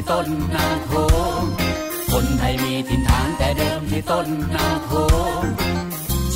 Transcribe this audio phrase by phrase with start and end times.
[0.00, 0.92] ที่ต้นนาโข
[1.40, 1.42] ง
[2.12, 4.92] คนไทยมีถิ่นฐานแต่เดิมที่ต้นนาโข
[5.40, 5.44] ง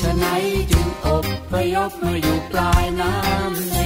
[0.01, 3.77] ฉะนั้นจึงอบพยพมาอยู่ปลายน้ำใน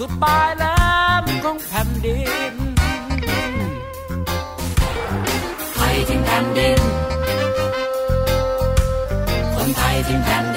[0.00, 0.64] สุดปลายแหล
[1.22, 2.20] มของแผ่นดิ
[2.52, 2.54] น
[5.74, 6.80] ไทยทิ้งแผ่นดิน
[9.54, 10.47] คนไทยทิ้งแผ่น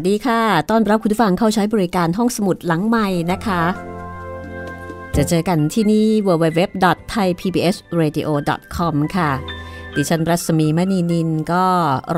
[0.00, 3.62] วัสดีค่ะ ต้อนรับคุณผู้ฟังเข้าใช้บริการห้องสมุดหลังใหม่นะคะ
[5.16, 9.30] จะเจอกันที่นี่ www.thaipbsradio.com ค่ะ
[9.96, 11.64] ดิฉันรัศมีมณีนินก็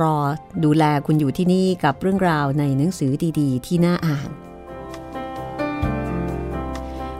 [0.00, 0.16] รอ
[0.64, 4.28] ดูแลคุณอยู่ที่นี่กับเรื่องราวในหนังสือดีๆ ที่น่าอ่าน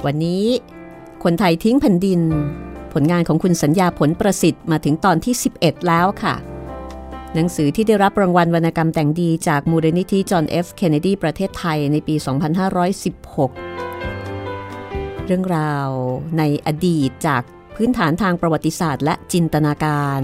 [0.05, 0.45] วันนี้
[1.25, 2.21] คนไทยทิ้งแผ่นดิน
[2.93, 6.37] ผลงานของคุณสัญญาผลประสิทธิ์มาถึงตอนที่ 11 แล้วค่ะ
[7.35, 12.15] หนังสือที่ได้รับรางวัลวรรณกรรมแต่งดีจากมูลนิธิจอห์นเอฟเคนเนดีประเทศไทยในปี
[13.11, 15.89] 2516 เรื่องราว
[16.39, 17.43] ในอดีตจาก
[17.77, 20.23] พื้นฐานทางประวัติศาสตร์ และจินตนาการ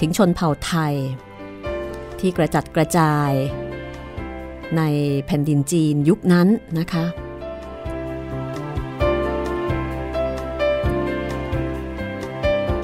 [0.00, 0.94] ถึงชนเผ่าไทย
[2.20, 3.30] ที่กระจัดกระจาย
[4.76, 4.82] ใน
[5.26, 6.48] แผ่นดินจีนยุคนั้น
[6.78, 7.04] นะคะ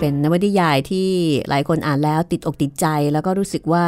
[0.01, 1.09] เป็นนวนิยายที่
[1.49, 3.87] หลายคนอ่านแล้วติดอกติดใจแล้วก็รู้สึกว่า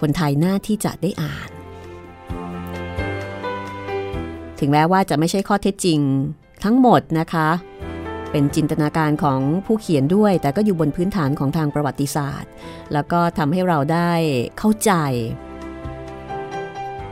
[0.00, 1.50] คนไทยน่าที่จะได้อ่าน
[4.58, 6.00] ถึงแม้ว่าจะไม่ใช่ข้อเท็จจริง
[6.64, 7.48] ทั้งหมดนะคะ
[8.30, 12.50] เป็นจินตนาการของผู้เขียนด้วย แต่ก็อยู่บนพื้นฐานของทางประวัติศาสตร์
[12.92, 14.12] แล้วก็ทำให้เราได้
[14.58, 14.92] เข้าใจ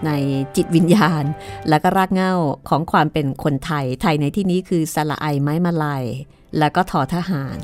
[0.07, 0.11] ใน
[0.57, 1.25] จิตวิญญาณ
[1.69, 2.35] และก็รากเหง้า
[2.69, 6.05] ของความเป็นคนไทย ไทยในที่นี้คือสละไอไม้มาลาย
[6.59, 7.59] แล้วก็ทอทหาร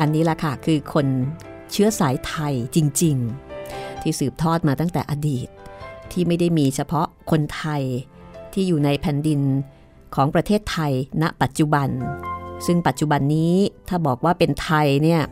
[0.00, 1.06] อันนี้ละค่ะ คือคน
[1.72, 3.16] เชื้อสายไทยจริง
[3.60, 5.48] ๆ ที่สืบทอดมาตั้งแต่อดีต
[6.12, 7.82] ที่ไม่ได้มีเฉพาะคนไทย
[8.52, 9.40] ที่อยู่ในแผ่นดิน
[10.14, 10.92] ของประเทศไทย
[11.22, 11.88] ณปัจจุบัน
[12.66, 13.54] ซึ่งปัจจุบันนี้
[13.88, 15.22] ถ้าบอกว่าเป็นไทยเนี่ย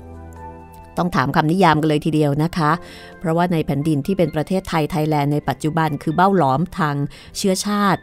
[0.98, 2.70] ต้องถามคำนิยามกันเลยทีเดียวนะคะ
[3.18, 6.96] เพราะว่าในแผ่นดินที่เป็นประเทศไทยไทยแลนด์ในปัจจุบันคือเบ้าหลอมทาง
[7.36, 8.02] เชื้อชาติ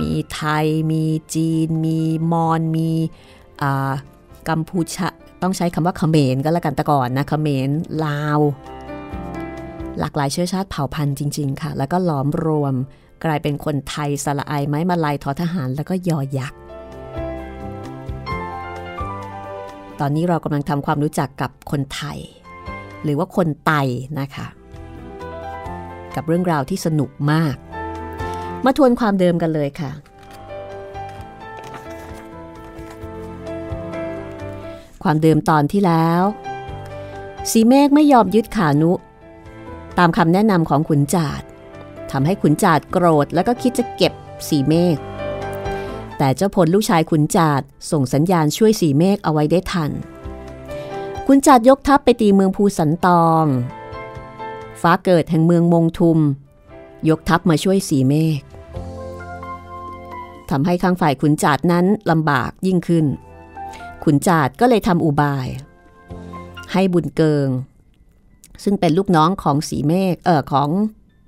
[0.00, 1.04] มีไทย มี
[1.34, 2.00] จีน มี
[2.32, 2.90] มอญมี
[4.48, 5.08] กัมพูชา
[5.42, 7.68] ต้องใช้คำว่าเขมรก็แล้วกันแต่ก่อนนะเขมร
[8.04, 8.40] ลาว
[10.00, 12.74] หลากหลายเชื้อชาติเผ่าพันธุ์จริง ๆ ค่ะ แล้วก็หลอมรวม
[13.24, 16.58] กลายเป็นคนไทยสละไอไม้มาลายทอทหารแล้วก็ยอยักษ์
[20.00, 22.18] ตอนนี้เรากำลังทำความรู้จักกับคนไทย
[23.04, 23.72] หรือว่าคนไต
[24.20, 24.46] นะคะ
[26.16, 27.56] กับเรื่องราวที่สนุกมาก
[28.64, 29.90] มาทวนความเดิมกันเลยค่ะ
[35.02, 36.22] ความเดิมตอนที่แล้ว
[37.50, 38.92] สีเมฆไม่ยอมยึดขานุ
[39.98, 41.42] ตามคำแนะนำของขุนจาด
[42.10, 44.12] ทำให้ขุนจาดโกรธแล้วก็คิดจะเก็บ
[44.48, 44.96] สีเมฆ
[46.18, 49.90] แต่เจ้าพลลูกชายขุนจาดส่งสัญญาณช่วยสีเมฆเอาไว้ได้ทัน
[51.26, 53.46] ขุนจาดยกทัพไปตีเมืองภูสันตอง
[54.80, 56.18] ฟ้าเกิดแห่งเมืองมงทุม
[57.08, 58.40] ยกทัพมาช่วยสีเมฆ
[60.50, 63.06] ทำให้ข้างฝ่ายขุนจาดนั้นลำบากยิ่งขึ้น
[64.04, 65.46] ขุนจาดก็เลยทำอุบาย
[66.72, 67.48] ให้บุญเกิง
[68.64, 70.68] ซึ่งเป็นลูกน้องของสีเมฆเออของ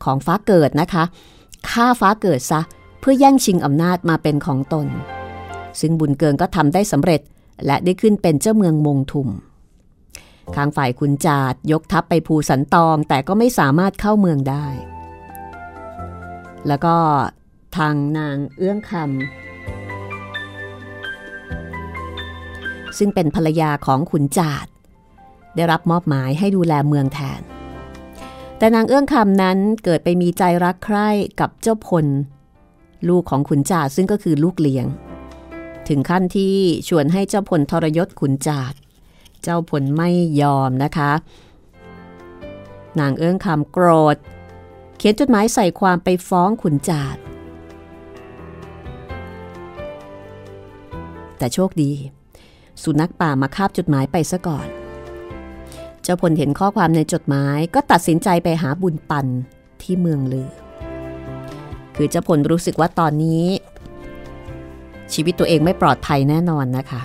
[0.05, 1.05] ของฟ้าเกิดนะคะ
[1.69, 2.61] ฆ่าฟ้าเกิดซะ
[3.01, 4.87] เพื่อแย่งชิงอำนาจมาเป็นของตน
[5.81, 7.21] ซึ่งบุญเกิงก็ทำได้สำเร็จ
[7.67, 9.29] และได้ขึ้นเป็นเจ้าเมืองมงทุม
[10.55, 14.67] ข้างฝ่ายขุนจาดยกทัพไปภูสันตองแต่ก็ไม่สามารถเข้าเมืองได้
[16.69, 16.97] แล้วก็
[17.77, 19.42] ทางนางเอื้องคำ
[22.99, 24.67] ซึ่งเป็นภรรยาของขุนจาด
[25.57, 27.41] ได้รับมอบหมายให้ดูแลเมืองแทน
[28.59, 31.09] แต่นางเอื้องคำนั้นเกิดไปมีใจรักใคร่
[31.41, 32.07] กับเจ้าพล
[33.09, 34.87] ลูกของขุนจาดซึ่งก็คือลูกเลี้ยง
[35.89, 36.55] ถึงขั้นที่
[36.89, 38.75] ชวนให้เจ้าพลทรยศขุนจาด
[39.43, 41.13] เจ้าพลไม่ยอมนะคะ
[43.01, 44.17] นางเอื้องคำโกรธ
[44.97, 47.17] เขียนจดหมายใส่ความไปฟ้องขุนจาด
[51.39, 51.93] แต่โชคดี
[52.83, 54.69] สุนัขป่ามาคาบจดหมายไปซะก่อน
[56.03, 59.27] เจ้าพลเห็นข้อความในจดหมายก็ตัดสินใจไปหาบุญปัน
[59.83, 60.51] ที่เมืองลือ
[61.97, 63.45] คือเจ้าพลรู้สึกว่าตอนนี้
[65.13, 67.03] ชีวิตตัวเองไม่ปลอดภัยแน่นอนนะคะ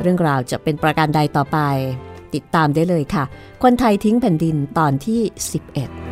[0.00, 1.58] เรื่องราวจะเป็นประการใดต่อไป
[2.34, 3.24] ติดตามได้เลยค่ะ
[3.62, 5.20] คนไทยทิ้งแผ่นดินตอนที่
[5.64, 6.05] 11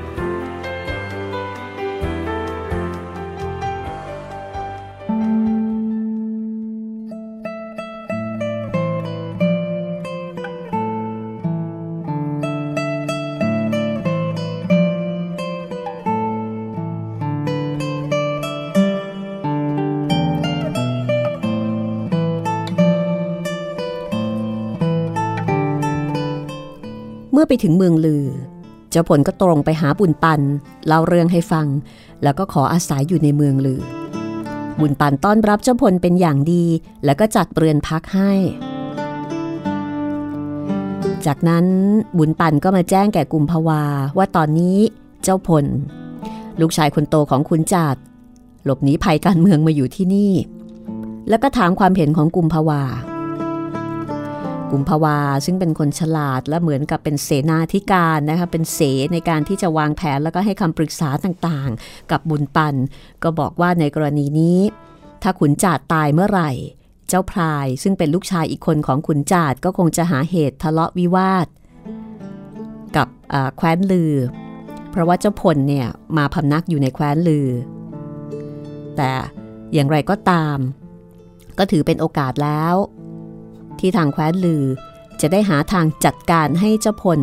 [27.44, 28.26] อไปถึงเมืองลือ
[28.90, 30.40] เจ้าผลก็ตรงไปหาบุญปัน
[30.86, 31.66] เล่าเรื่องให้ฟัง
[32.22, 33.82] แล้วก็ขออาศัยอยู่ในเมืองลือ
[34.80, 36.64] บุญปันต้อนรับเจ้าพลเป็นอย่างดี
[37.04, 38.32] แล้วก็จัดเรือนพักให้
[41.26, 41.66] จากนั้น
[42.18, 43.82] บุญปันก็มาแจ้งแก่กุมภาวา
[44.16, 44.78] ว่าตอนนี้
[45.22, 45.64] เจ้าพล
[46.60, 47.96] ลูกชายคนโตของคุณจาด
[48.64, 50.32] หลบหนีภัยการเมืองมาอยู่ที่นี่
[51.28, 52.82] แล้วก็ถามความเห็นของกุมภาวา
[54.70, 58.80] กุมภาวาซึ่งเป็นคนฉลาดและเหมือนกับเป็นเสนาธิการนะคะเป็นเส
[59.12, 62.74] ในการที่จะวางแผนแล้วก็ให้คำปรึกษาต่างๆ กับบุญปัน
[63.22, 64.60] ก็บอกว่าในกรณีนี้
[65.22, 66.50] ถ้าขุนจาดตายเมื่อไหร่
[67.08, 71.46] เจ้าพรายซึ่งเป็นลูกชายอีกคนของขุนจาดก็คงจะหาเหตุทะเลาะวิวาท
[72.96, 73.08] กับ
[73.56, 74.14] แคว้นลือ
[74.90, 77.48] เพราะว่าเจ้าพลเนี่ยมาพำนักอยู่ในแคว้นลือ
[78.96, 79.10] แต่
[79.74, 80.58] อย่างไรก็ตาม
[81.58, 82.74] ก็ถือเป็นโอกาสแล้ว
[83.80, 84.64] ที่ทางแคว้นลือ
[85.20, 87.20] จะได้หาทางจัดการให้เจ้าพล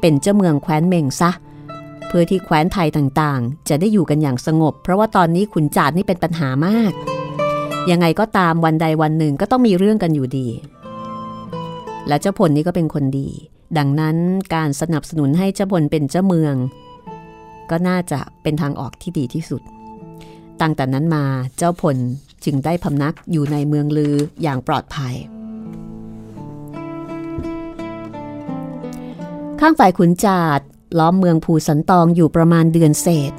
[0.00, 1.30] เป็นเจ้าเมืองแคว้นเมงซะ
[2.06, 6.92] เพื่อที่แคว้นไทยต่างๆ จะได้อยู่กันอย่างสงบ เพราะว่าตอนนี้ขุนจาดนี่เป็นปัญหามาก
[7.90, 10.48] ยังไงก็ตามวันใดวันหนึ่งก็ต้องมีเรื่องกันอยู่ดี
[12.08, 13.28] และเจ้าพลนี่ก็เป็นคนดี
[13.78, 14.16] ดังนั้น
[14.54, 16.54] การสนับสนุนให้เจ้าพลเป็นเจ้าเมือง
[17.70, 19.62] ก็น่าจะเป็นทางออกที่ดีที่สุด
[20.60, 21.24] ตั้งแต่นั้นมา
[21.56, 21.96] เจ้าพล
[22.44, 25.14] จึงได้พำนักอยู่ในเมืองลืออย่างปลอดภัย
[29.62, 30.60] ข้างฝ่ายขุนจาด
[30.98, 33.32] ล้อมเมืองภูสันตองอยู่ประมาณเดือนเศษ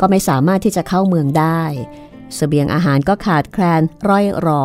[0.00, 1.62] ก็ไม่สามารถที่จะเข้าเมืองได้
[2.38, 4.64] สเสบียงอาหารก็ขาดแคลนร่อยหรอ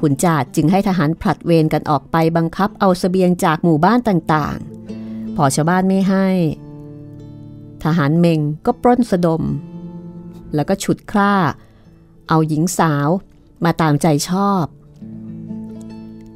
[0.00, 6.28] ขุนจาดจึงให้ทหารผลัดเวรกันออกไปบังคับเอาสเสบียงจากหมู่บ้านต่างๆ พอชาวบ้านไม่ให้
[7.84, 9.42] ทหารเมงก็ปล้นสะดม
[10.54, 11.34] แล้วก็ฉุดคล้า
[12.28, 13.08] เอาหญิงสาว
[13.64, 14.64] มาตามใจชอบ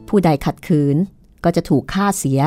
[0.09, 0.97] ผู้ใดขัดขืน
[1.45, 2.41] ก็จะถูกฆ่าเสีย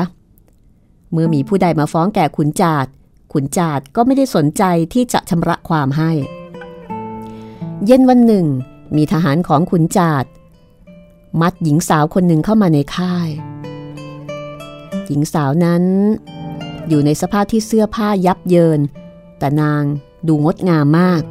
[1.14, 2.86] เมื่อมีผู้ใดมาฟ้องแก่ขุนจาด
[3.32, 6.10] ขุนจาดก็ไม่ได้สนใจที่จะชำระความให้
[7.84, 8.46] เย็นวันหนึ่ง
[8.96, 10.24] มีทหารของขุนจาด
[11.40, 13.28] มัดหญิงสาวคนหนึ่งเข้ามาในค่าย
[15.06, 15.84] หญิงสาวนั้น
[16.88, 18.80] อยู่ในสภาพที่เสื้อผ้ายับเยิน
[19.38, 19.82] แต่นาง
[20.26, 21.22] ดูงดงามมาก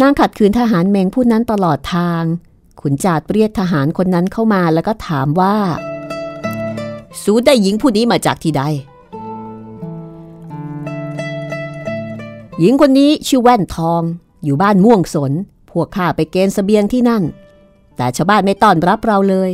[0.00, 2.22] นางขัดขืนทหารเมงผู้นั้นตลอดทาง
[2.80, 5.56] ขุนจาดเรียกทหารคนนั้นเข้ามาแล้วก็ถามว่า
[7.22, 8.62] สูได้หญิงผู้นี้มาจากที่ใด
[12.58, 14.02] หญิงคนนี้ชื่อแว่นทอง
[14.44, 15.32] อยู่บ้านม่วงสน
[15.70, 17.22] พวกข้าไปเกณฑ์สเสบียงที่นั่น
[17.96, 19.50] แต่ชาวบ้านไม่ต้อนรับเราเลย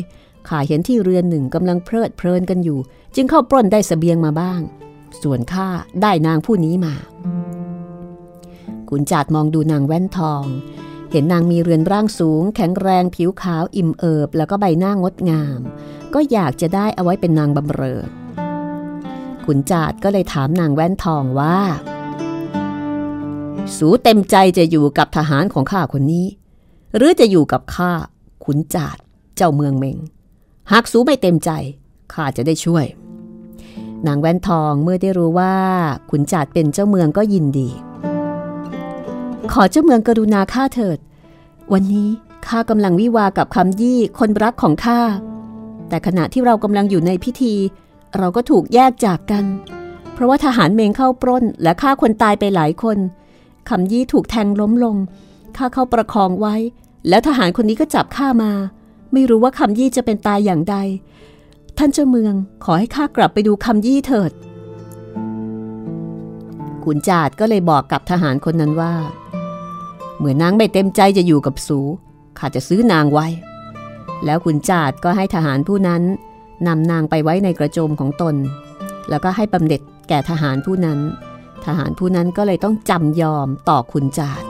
[0.49, 2.79] ข้าเห็นที่เรือนหนึ่งกำลังเพลิดเพลินกันอยู่
[3.15, 4.61] จึงเข้าปล้นได้สเสบียงมาบ้าง
[5.23, 5.69] ส่วนข้า
[6.03, 6.95] ได้นางผู้นี้มา
[8.89, 10.45] ขุนจาดมองดูนางแว่นทอง
[11.13, 15.61] เห็นนางมีเรือนร่างสูง แข็งแรงผิวขาวอิ่มเอิบ แล้วก็ใบหน้างดงาม
[16.15, 18.01] ก็อยากจะได้เอาไว้เป็นนางบำเรอ
[19.45, 21.59] ขุนจาดก็เลยถามนางแว่นทองว่า
[23.77, 26.27] สูเต็มใจจะอยู่กับทหารของข้าคนนี้
[26.97, 27.93] หรือจะอยู่กับข้า
[28.45, 28.97] ขุนจาด
[29.37, 29.99] เจ้าเมืองเมง
[30.73, 31.51] หากสูไม่เต็มใจ
[32.13, 32.85] ข้าจะได้ช่วย
[34.07, 35.55] นางแว่นทองเมื่อได้รู้ว่า
[36.11, 37.71] ขุนจาดเป็นเจ้าเมืองก็ยินดี
[39.53, 40.99] ขอเจ้าเมืองกรุณาข้าเถิด
[41.73, 42.09] วันนี้
[42.47, 45.01] ข้ากำลังวิวากับคำยี่คนรักของข้า
[45.91, 47.55] แต่ขณะที่เรากำลังอยู่ในพิธี
[48.19, 49.45] เราก็ถูกแยกจากกัน
[50.13, 52.99] เพราะว่าทหารเมงเข้าปล้น และฆ่าคนตายไปหลายคน
[53.69, 54.97] คำยี่ถูกแทงล้มลง
[55.57, 56.55] ข้าเข้าประคองไว้
[57.09, 58.53] แล้วทหารคนนี้ก็จับข้ามา
[59.13, 60.77] ไม่รู้ว่าคำยี่จะเป็นตายอย่างใด
[61.79, 64.33] ท่านเจ้าเมืองขอให้ข้ากลับไปดูคำยี่เถิด
[66.85, 68.95] ขุนจาดก็เลยบอกกับทหารคนนั้นว่า
[70.17, 71.79] เหมื่อนางไม่เต็มใจจะอยู่กับสู
[72.39, 73.27] ข้าจะซื้อนางไว้
[74.25, 76.03] แล้วขุนจาดก็ให้ทหารผู้นั้น
[76.67, 78.35] นำนางไปไว้ในกระโจมของตน
[79.09, 80.99] แล้วก็ให้บำเหน็จแก่ทหารผู้นั้น
[81.67, 84.43] ทหารผู้นั้นก็เลยต้องจำยอมต่อขุนจาด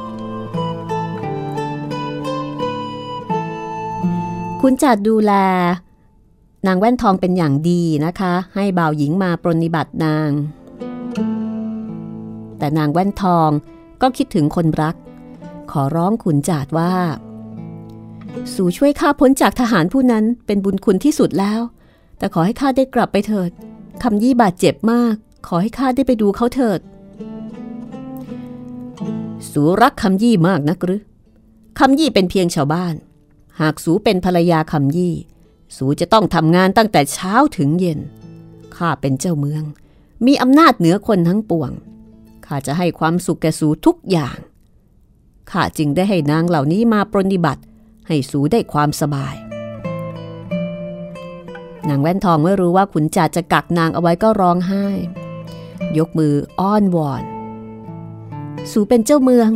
[4.61, 5.33] ขุนจาดดูแล
[6.67, 10.31] นางแว่นทองเป็นอย่างดีนะคะ ให้บ่าวหญิงมาปรนนิบัตินาง
[12.59, 13.51] แต่นางแว่นทอง
[14.03, 14.95] ก็คิดถึงคนรัก
[15.73, 16.93] ขอร้องขุนจาดว่า
[18.55, 21.61] สู่ช่วยข้าพ้นจากทหารผู้นั้นเป็นบุญคุณที่สุดแล้ว
[22.19, 23.51] แต่ขอให้ข้าได้กลับไปเถิด
[24.03, 25.15] คำยี่บาดเจ็บมาก
[25.47, 26.81] ขอให้ข้าได้ไปดูเขาเถิด
[29.51, 31.03] สูรักคำยี่มากนักหรือ
[31.79, 32.95] คำยี่เป็นเพียงชาวบ้าน
[33.61, 35.15] หากสูเป็นภรรยาคำยี่
[35.77, 38.01] สูจะต้องทำงานตั้งแต่เช้าถึงเย็น
[38.77, 39.63] ข้าเป็นเจ้าเมือง
[40.27, 41.71] มีอำนาจเหนือคนทั้งปวง
[42.47, 44.39] ข้าจะให้ความสุขแก่สูทุกอย่าง
[45.51, 47.63] ข้าจึงได้ให้นางเหล่านี้มาปรนนิบัติ
[48.11, 49.35] ให้สูได้ความสบาย
[51.89, 54.87] นางแว่นทองเมื่อรู้ว่าขุนจ่าจะกักนางเอาไว้ก็ร้องไห้
[55.99, 57.23] ยกมืออ้อนวอน
[58.71, 59.51] สูเป็นเจ้าเมือง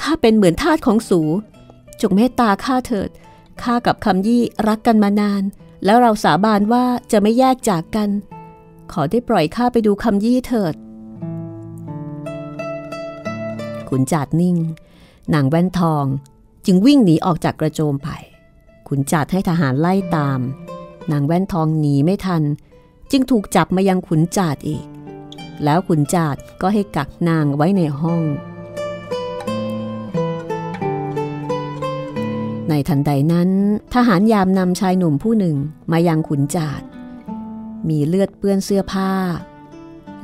[0.00, 1.20] ข้าเป็นเหมือนทาสของสู
[2.00, 3.08] จงเมตตาข้าเถิด
[3.62, 5.42] ข้ากับคำยี่รักกันมานาน
[5.84, 8.08] แล้วเราสาบานว่าจะไม่แยกจากกัน
[8.92, 10.74] ขอได้ปล่อยข้าไปดูคำยี่เถิด
[13.88, 14.56] ขุนจาดนิ่ง
[15.34, 16.06] นางแว่นทอง
[16.70, 18.10] จึงวิ่งหนีออกจากกระโจมไป
[18.88, 20.40] ขุนจาดให้ทหารไล่ตาม
[21.12, 22.42] นางแว่นทองหนีไม่ทัน
[23.10, 24.86] จึงถูกจับมายังขุนจาดอีก
[25.64, 28.22] แล้วขุนจาดก็ให้กักนางไว้ในห้อง
[32.68, 33.50] ในทันใดนั้น
[33.94, 35.56] ทหารยามนำชายหนุ่มผู้หนึ่ง
[35.92, 36.82] มายังขุนจาด
[37.88, 39.12] มีเลือดเปื้อนเสื้อผ้า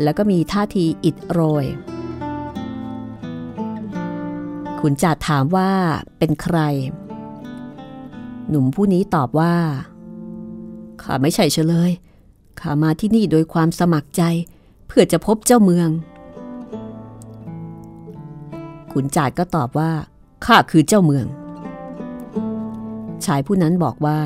[0.02, 1.66] แล้วก็มีท่าทีอิดโรย
[4.80, 5.70] ขุนจ่าถามว่า
[6.18, 6.58] เป็นใคร
[8.48, 9.54] หนุ่มผู้นี้ตอบว่า
[11.02, 11.90] ข้าไม่ใช่เฉลย
[12.60, 14.22] ข้ามาที่นี่โดยความสมัครใจ
[14.86, 15.88] เพื่อจะพบเจ้าเมือง
[18.92, 19.90] ขุนจ่าก็ตอบว่า
[20.46, 21.26] ข้าคือเจ้าเมือง
[23.24, 24.18] ชายผู้นั้นบอกว่า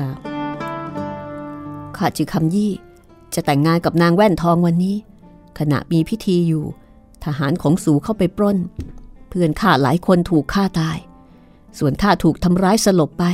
[1.97, 2.71] ข้าจือคำยี่
[3.33, 4.95] จะแต่งงานกับนางแว่นทองวันนี้
[5.59, 6.65] ขณะมีพิธีอยู่
[7.25, 8.57] ทหารของสูเข้าไปปล้น
[9.29, 10.97] เพื่อนข้าหลายคนถูกฆ่าตาย
[11.79, 13.25] ส่วนข้าถูกทำร้ายสลบไป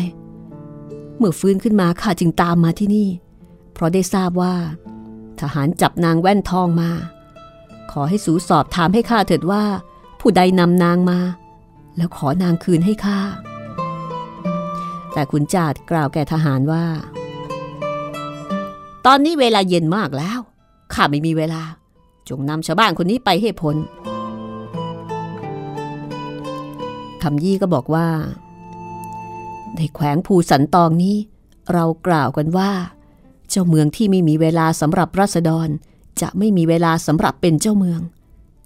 [1.17, 3.09] เมื่อฟื้นขึ้นมาข้าจึงตามมาที่นี่
[3.73, 4.55] เพราะได้ทราบว่า
[5.39, 6.91] ทหารจับนางแว่นทองมา
[7.91, 9.63] ขอให้สูสอบถามให้ข้าเถิดว่า
[10.19, 11.19] ผู้ใดนำนางมา
[11.97, 13.19] แล้วขอนางคืนให้ข้า
[15.13, 16.85] แต่ขุนจาดกล่าวแก่ทหารว่า
[19.05, 20.39] ตอนนี้เวลาเย็นมากแล้ว
[20.93, 21.63] ข้าไม่มีเวลา
[22.29, 23.75] จงนำชาวบ้านคนนี้ไปให้พ้น
[27.23, 28.07] คำยี่ก็บอกว่า
[29.75, 31.15] ในแขวงภูสันตองนี้
[31.73, 32.71] เรากล่าวกันว่า
[33.49, 35.67] เจ้าเมืองที่ไม่มีเวลาสำหรับรัษฎร
[36.21, 38.01] จะไม่มีเวลาสำหรับเป็นเจ้าเมือง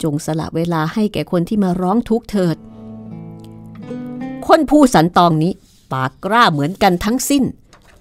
[0.04, 2.58] จงสละเวลาให้แก่คนที่มาร้องทุกข์เถิด
[4.48, 5.54] คนภูสันตองนี้
[5.94, 7.44] ปากกล้าเหมือนกันทั้งสิ้น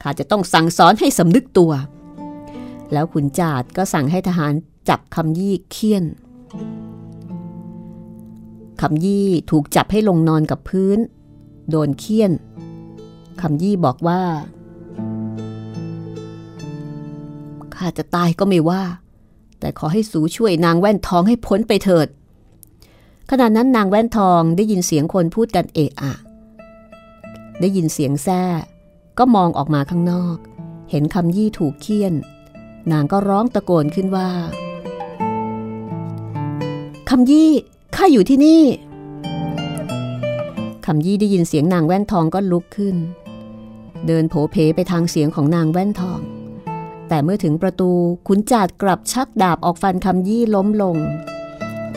[0.02, 1.72] ข้าจะต้องสั่งสอนให้สำนึกตัว
[2.92, 4.52] แล้วขุนจาดก็สั่งให้ทหาร
[4.88, 6.04] จับคำยี่เคี่ยน
[8.80, 10.98] คำยี่ถูกจับให้ลงนอนกับพื้น
[11.70, 12.32] โดนเคี่ยน
[13.40, 14.22] คำยี่บอกว่า
[17.74, 18.82] ข้าจะตายก็ไม่ว่า
[19.60, 22.08] แต่ขอให้สูช่วยนางแว่นทองให้พ้นไปเถิด
[23.30, 26.12] ขณะนั้นนางแว่นทองได้ยินเสียงคนพูดกันเอะอะ
[27.60, 28.42] ได้ยินเสียงแซ่
[29.18, 30.36] ก็มองออกมาข้างนอก
[30.90, 32.14] เห็นคำยี่ถูกเคี่ยน
[32.92, 34.30] นางก็ร้องตะโกนขึ้นว่า
[37.08, 37.50] คำยี่
[37.96, 38.62] ข้าอยู่ที่นี่
[40.86, 42.96] คำยี่ได้ยินเสียงนางแว่นทองก็ลุกขึ้น
[44.06, 46.20] เดินโผเพไปทางเสียงของนางแว่นทอง
[47.08, 47.90] แต่เมื่อถึงประตู
[48.26, 50.96] ขุนจาดกลับชักดาบออกฟันคำยี่ล้มลง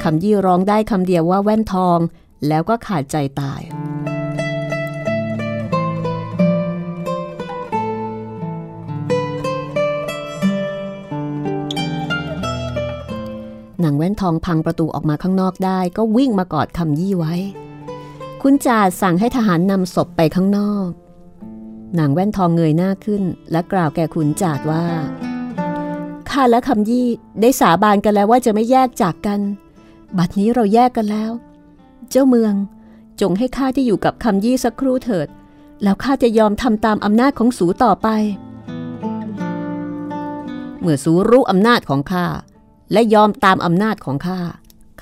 [0.03, 1.99] คำยี่ร้องได้คำเดียวว่าแว่นทอง
[2.47, 17.33] แล้วก็ขาดใจตายางแว่นทองพังประตูออกมาข้างนอกได้ ก็วิ่งมากอดคำยี่ไว้
[18.41, 20.89] คุณจ่าสั่งให้ทหารนำศพไปข้างนอก
[21.99, 24.85] นางแว่นทองเงยหน้าขึ้น และกล่าวแก่ขุนจาดว่า
[26.29, 27.07] ข้าและคำยี่
[27.41, 29.39] ได้สาบานกันแล้วว่าจะไม่แยกจากกัน
[30.17, 31.31] บัดนี้เราแยกกันแล้ว
[32.09, 32.53] เจ้าเมือง
[33.21, 35.27] จงให้ข้าที่อยู่กับคำยี่สักครู่เถิด
[35.83, 38.07] แล้วข้าจะยอมทำตามอำนาจของสูต่อไป
[40.79, 42.25] เมื่อสูรู้อำนาจของข้า
[42.91, 44.39] และยอมตามอำนาจของข้า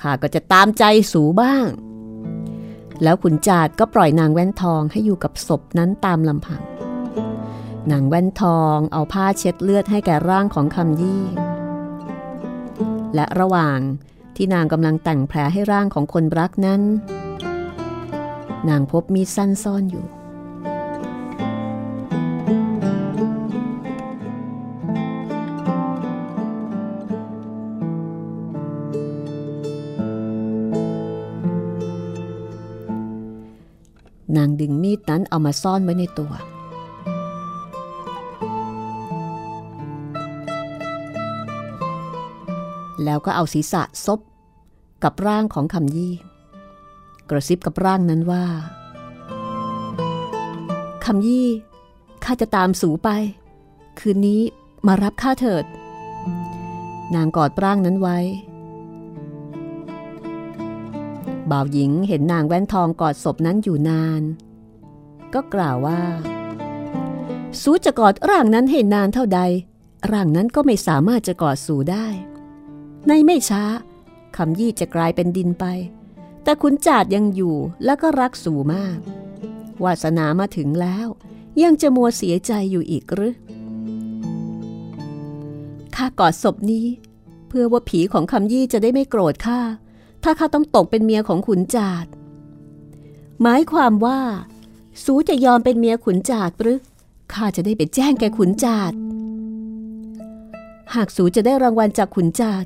[0.00, 1.66] ข้าก็จะตามใจสูบ้าง
[3.02, 6.62] แล้วขุนจาดก็ปล่อยนางแว่นทองให้อยู่กับศพนั้นตามลำพัง
[7.90, 11.24] นางแว่นทองเอาผ้าเช็ดเลือดให้แก่ร่างของคำยี่
[13.14, 13.78] และระหว่าง
[14.36, 16.82] ที่นางกำลังแต่งแผลให้ร่างของคนรักนั้น
[18.68, 20.04] นางพบมีดสั้นซ่อนอยู่
[34.36, 36.32] นางดึงมีดนั้นเอามาซ่อนไว้ในตัว
[43.04, 44.20] แล้วก็เอาศีรษะซบ
[45.04, 46.14] กับร่างของคำยี่
[47.30, 48.44] กระซิบกับร่างนั้นว่า
[51.04, 51.46] คำยี่
[52.24, 53.08] ข้าจะตามสูไป
[53.98, 54.40] คืนนี้
[54.86, 55.64] มารับข้าเถิด
[57.14, 58.18] นางกอดร่างนั้นไว้
[61.50, 64.22] บ่าวหญิงเห็นนางแว่นทองกอดศพนั้นอยู่นาน
[65.34, 66.00] ก็กล่าวว่า
[67.60, 69.40] สูจะกอดร่างนั้นให้นานเท่าใด
[70.12, 72.06] ร่างนั้นก็ไม่สามารถจะกอดสูได้
[73.06, 73.64] ในไม่ช้า
[74.36, 75.64] คำยี่จะกลายเป็นดินไป
[76.42, 78.98] แต่ขุนจาดยังอยู่และก็รักสูมาก
[79.84, 81.06] วาสนามาถึงแล้ว
[81.62, 83.34] ยังจะมัวเสียใจอยู่อีกหรือ
[86.20, 86.86] กอดศพนี้
[87.48, 89.60] เพื่อว่าผีของคำยี่จะได้ไม่โกรธข้า
[90.22, 92.06] ถ้าข้าต้องตกเป็นเมียของขุนจาด
[93.42, 94.20] หมายความว่า
[95.04, 96.78] สูจะยอมเป็นเมียขุนจาดหรือ
[97.32, 98.92] ข้าจะได้ไปแจ้งแกขุนจาด
[100.94, 102.64] หากสูจะได้รางวัลจากขุนจาด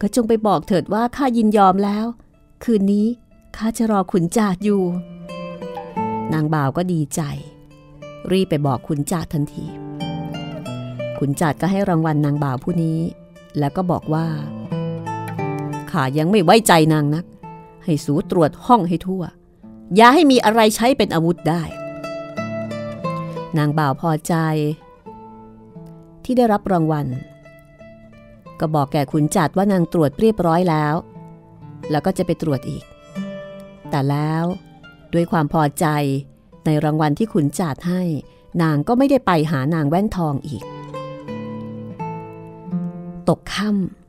[0.00, 2.06] ก็จงไปบอกเถิดว่าข้ายินยอมแล้ว
[2.64, 3.06] คืนนี้
[3.56, 4.82] ข้าจะรอขุนจาดอยู่
[6.32, 7.20] นางบ่าวก็ดีใจ
[8.32, 9.66] รีบไปบอกขุนจาดทันที
[11.18, 12.98] ขุนจาดก็ให้รางวัลนางบ่าวผู้นี้
[13.58, 14.26] แล้วก็บอกว่า
[15.92, 17.24] ข้ายังไม่ไว้ใจนางนัก
[17.84, 19.22] ให้สูตรวจห้องให้ทั่ว
[19.96, 21.62] อย่าให้มีอะไรใช้เป็นอาวุธได้
[23.58, 24.34] นางบ่าวพอใจ
[26.24, 27.06] ที่ได้รับรางวัล
[28.60, 30.94] ก็บอกแก่ขุนจัดว่านางตรวจเรียบร้อยแล้ว
[31.90, 32.84] แล้วก็จะไปตรวจอีก
[33.90, 34.44] แต่แล้ว
[35.14, 35.86] ด้วยความพอใจ
[36.66, 38.02] ในรางวัลที่ขุนจัดให้
[38.62, 40.64] นางก็ไม่ได้ไปหานางแว่นทองอีก
[43.28, 44.01] ตกค่ำ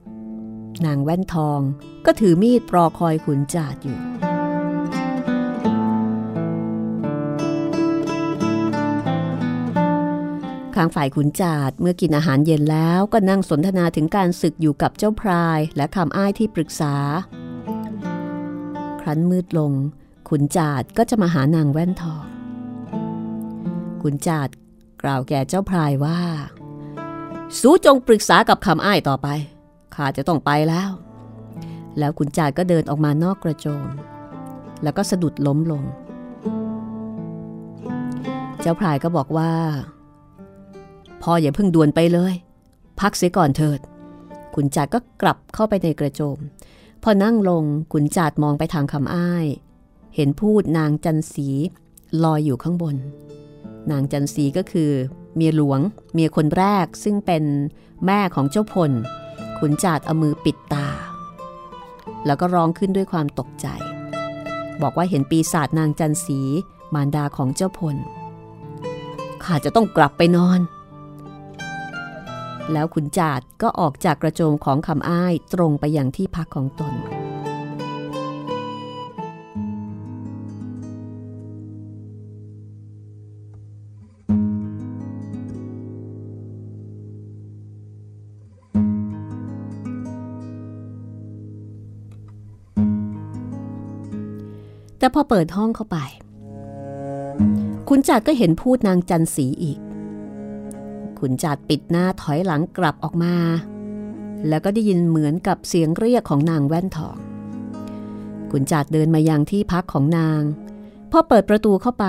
[0.86, 1.60] นางแว่นทอง
[2.06, 4.00] ก็ถือมีดรอคอยขุนจาดอยู่
[10.76, 16.96] ข้างฝ่ายขุนจาดเมื่อกินอาหารเย็นแล้วก็นั่งสนทนาถึงการศึกอยู่กับเจ้าพรายและคำอ้ายที่ปรึกษา
[19.02, 19.72] ครั้นมืดลง
[20.30, 22.26] ขุนจาดก็จะมาหานางแว่นทอง
[24.02, 24.50] ขุนจาด
[25.04, 26.20] กล่าวแก่เจ้าพรายว่า
[27.60, 29.28] สู้จงปรึกษากับคำอ้ายต่อไป
[29.96, 30.90] ข้าจะต้องไปแล้ว
[32.00, 33.88] แล้วขุนจาก็เดินออกมานอกกระโจม
[34.84, 35.84] แล้วก็สะดุดล้มลง
[38.62, 39.52] เจ้าพรายก็บอกว่า
[41.22, 42.34] พ่ออย่าเพิ่งด่วนไปเลย
[43.00, 43.80] พักเสียก่อนเถิด
[44.56, 46.38] ขุนจาก็กลับเข้าไปในกระโจม
[47.04, 49.46] พอนั่งลงขุนจามองไปทางคำอ้าย
[50.16, 51.48] เห็นพูดนางจันสี
[52.24, 52.96] ลอยอยู่ข้างบน
[53.92, 54.92] นางจันสีก็คือ
[55.36, 55.80] เมียหลวง
[56.14, 57.44] เมียคนแรกซึ่งเป็น
[58.06, 58.92] แม่ของเจ้าพล
[59.60, 60.88] ขุนจาดเอามือปิดตา
[62.26, 63.68] แล้วก็ร้องขึ้นด้วยความตกใจ
[64.82, 66.40] บอกว่าเห็นปีศาจนางจันสี
[66.94, 67.98] มารดาของเจ้าพล
[69.44, 70.60] ข้าจะต้องกลับไปนอน
[72.72, 76.94] แล้วขุนจาดก็ออกจากกระโจมของคำอ้ายตรงไปยังที่พักของตน
[95.04, 95.98] แต่พอเปิดห้องเข้าไป
[97.90, 99.80] คุณจัดก็เห็นพูดนางจันสีอีก
[101.20, 103.36] ขุนจัดปิดหน้าถอยหลังกลับออกมา
[104.48, 107.18] แล้วก็ได้ยินเหมือนกับเสียงเรียกของนางแว่นทอง
[108.52, 110.42] ขุนจัดเดินมายังที่พักของนาง
[111.12, 112.06] พอเปิดประตูเข้าไป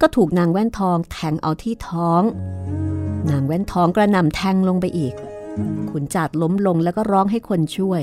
[0.00, 2.22] ก็ถูกนางแว่นทองแทงเอาที่ท้อง
[3.30, 5.14] นางแว่นทองกระหน่ำแทงลงไปอีก
[5.90, 8.02] ขุนจัดล้มลงแล้วก็ร้องให้คนช่วย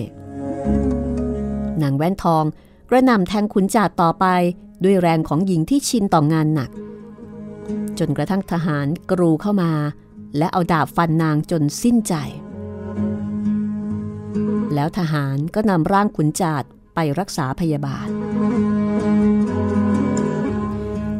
[1.81, 2.45] นางแว่นทอง
[2.89, 4.25] กระหน่ำแทงขุนจัดต่อไป
[4.83, 6.69] ด้วยแรงของหญิงที่ชินต่องานหนัก
[7.99, 9.71] จนกระทั่งทหารกรูเข้ามา
[10.37, 12.13] และเอาดาบฟันนางจนสิ้นใจ
[14.73, 16.63] แล้วทหารก็นำร่างขุนจาด
[16.95, 18.07] ไปรักษาพยาบาล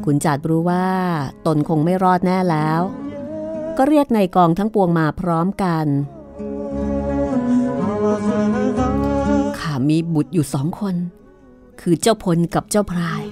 [0.05, 0.87] ขุนจาดรู้ว่า
[1.45, 2.81] ตนคงไม่รอดแน่แล้ว
[3.77, 5.85] ก็เรียกในกองทั้งปวงมาพร้อมกัน
[9.59, 10.95] ข้ามีบุตรอยู่สองคน
[11.81, 13.23] คือเจ้าพลกับเจ้าพราย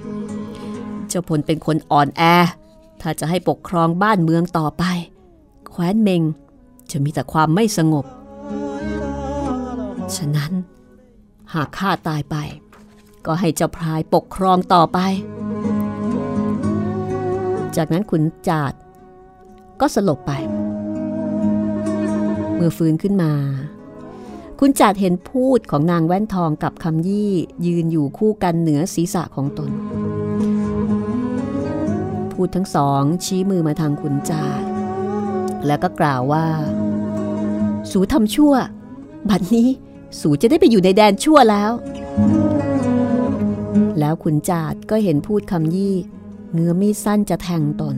[1.08, 2.22] เจ้าพลเป็นคนอ่อนแอ
[3.00, 4.84] ถ้าจะให้ปกครองบ้านเมืองต่อไป
[5.70, 6.22] แคว้นเมง
[6.90, 8.04] จะมีแต่ความไม่สงบ
[10.16, 10.52] ฉะนั้น
[11.54, 12.36] หากข้าตายไป
[13.26, 14.98] ก็ให้เจ้าพรายปกครองต่อไป
[17.76, 18.72] จากนั้นขุนจาด
[19.80, 20.32] ก็สลบไป
[22.54, 23.32] เมื่อฟื้นขึ้นมา
[24.60, 27.32] คุณจาดเห็นพูดของนางแว่นทองกับคำยี่
[27.66, 29.70] ยืนอยู่คู่กันเหนือศีรษะของตน
[32.32, 34.62] พูดทั้งสองชี้มือมาทางคุณจาด
[35.66, 36.46] แล้วก็กล่าวว่า
[37.90, 38.54] สูทำชั่ว
[39.28, 39.68] บัดนี้
[40.20, 41.70] สูจะได้ไปอยู่ในแดนชั่วแล้ว
[43.98, 45.94] แล้วขุนจาดก็เห็นพูดคำยี่
[46.52, 47.96] เงื้อมีดสั้นจะแทงตน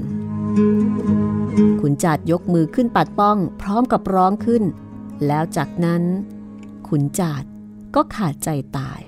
[1.81, 4.62] ขุนจาดยกมือขึ้นปัดป้อง พร้อมกับร้องขึ้น
[5.27, 6.03] แล้วจากนั้น
[6.87, 7.44] ขุนจาด
[7.94, 9.01] ก็ขาดใจตาย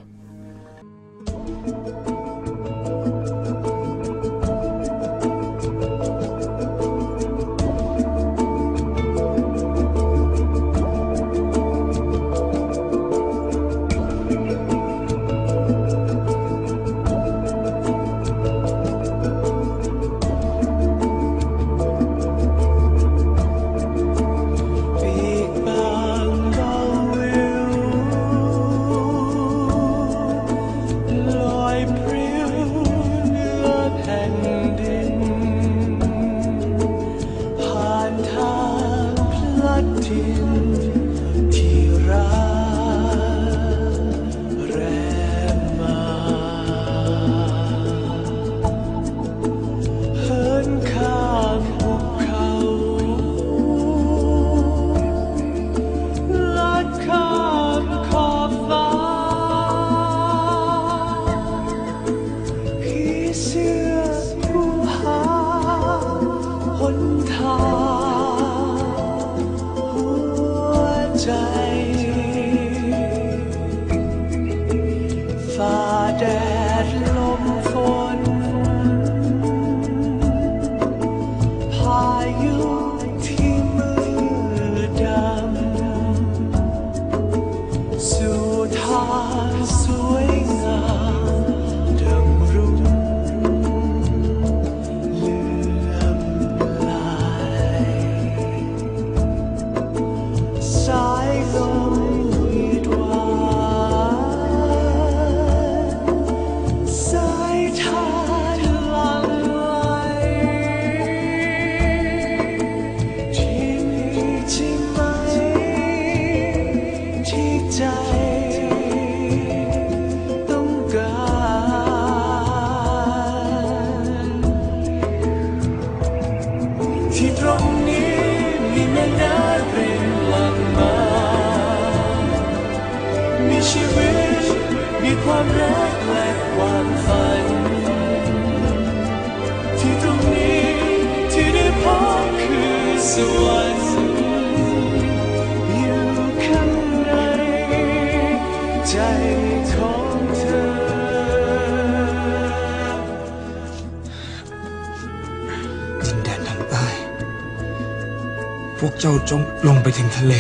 [159.01, 160.35] เจ้าจงลงไปถึงทะเล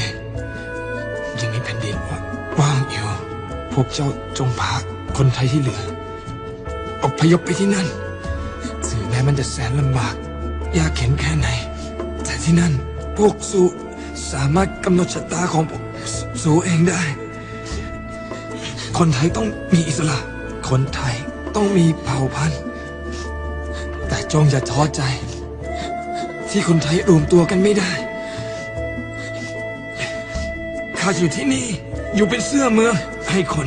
[1.40, 1.96] ยังมีแผ่นดิน
[2.58, 3.08] ว่างอยู่
[3.72, 4.72] พวกเจ้าจงพา
[5.16, 5.82] คนไทยที่เหลือ
[7.02, 7.86] ออกพยพไปที่นั่น
[8.88, 10.14] ถึงแม้มันจะแสนลำบาก
[10.78, 11.48] ยากเข็นแค่ไหน
[12.50, 12.74] ที่นั่น
[13.18, 13.62] พวกสู
[14.32, 15.82] สามารถกำหนดชะตาของพวก
[16.42, 17.02] สูเองได้
[18.98, 20.18] คนไทยต้องมีอิสระ
[20.70, 21.14] คนไทย
[21.56, 22.60] ต้องมีเผ่าพันธุ์
[24.08, 25.02] แต่จงอย่าท้อใจ
[26.50, 27.92] ที่คนไทยรวมตัวกันไม่ได้
[30.98, 31.66] ข้าอยู่ที่นี่
[32.14, 32.94] อยู่เป็นเสื้อเมือง
[33.30, 33.66] ให้คน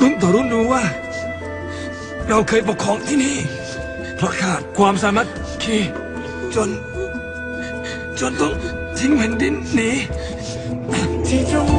[0.00, 0.84] รุ่นต่อรุ่นรู้ว่า
[2.28, 3.36] เราเคยปกครองที่นี่
[4.16, 5.28] เพราะขาดความสามารถ
[5.62, 5.78] คี
[6.56, 6.70] จน
[8.24, 8.52] จนต้อง
[8.98, 9.90] ทิ้งแผ่นดินหนี
[11.26, 11.71] ที่ตร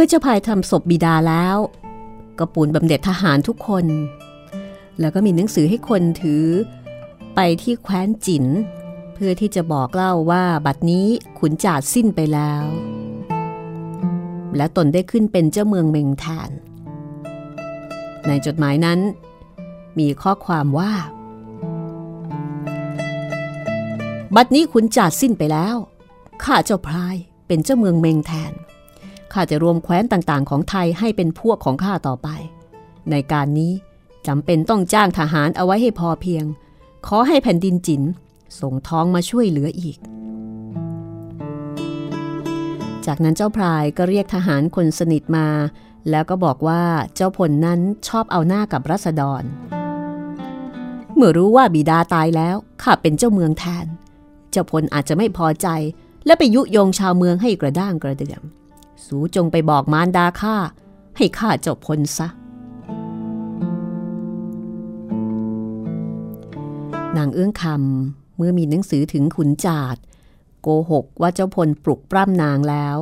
[0.00, 1.56] มื่อเจ้าพายทำศพบิดาแล้ว
[2.38, 3.86] ก็ปูนบำเหน็จทหารทุกคน
[5.00, 6.44] แล้วก็มีหนังสือให้คนถือ
[7.34, 8.44] ไปที่แคว้นจิน
[9.14, 11.06] เพื่อที่จะบอกเล่าว่าบัดนี้
[11.38, 12.64] ขุนจาดสิ้นไปแล้ว
[14.56, 16.50] และตนได้ขึ้นเป็นเจ้าเมืองเมงแทน
[18.26, 19.00] ในจดหมายนั้น
[19.98, 20.92] มีข้อความว่า
[24.36, 25.76] บัดนี้ขุนจาดสิ้นไปแล้ว
[26.44, 28.54] ข้าเจ้าพรายเป็นเจ้าเมืองเมงแทน
[29.32, 32.28] ข้าจะรวมแคว้นต่างๆ ของไทยให้เป็นพวกของข้าต่อไป
[33.10, 33.72] ในการนี้
[34.26, 36.44] จำเป็นต้องจ้างทหารเอาไว้ให้พอเพียง
[37.06, 38.02] ขอให้แผ่นดินจิน
[38.60, 39.98] ส่งท้องมาช่วยเหลืออีก
[43.06, 45.48] จากนั้นเจ้าพรายก็เรียกทหารคนสนิทมา
[46.10, 46.82] แล้วก็บอกว่า
[47.14, 49.42] เจ้าพลนั้นชอบเอาหน้ากับรัษฎร
[51.14, 53.86] เมื่อรู้ว่าบิดาตายแล้วข้าเป็นเจ้าเมืองแทน
[54.50, 55.68] เจ้าพลอาจจะไม่พอใจ
[56.26, 58.42] และไปยุยงชาวเมืองให้กระด้างกระเดื่อม
[59.06, 60.56] สูจงไปบอกมารดาข้า
[61.16, 62.28] ให้ข้าเจ้าพลซะ
[67.16, 69.96] นางเอื้องคำเมื่อมีหนังสือถึงขุนจาด
[70.62, 72.96] โกหกว่าเจ้าพลปลุกปล้ำนางแล้ว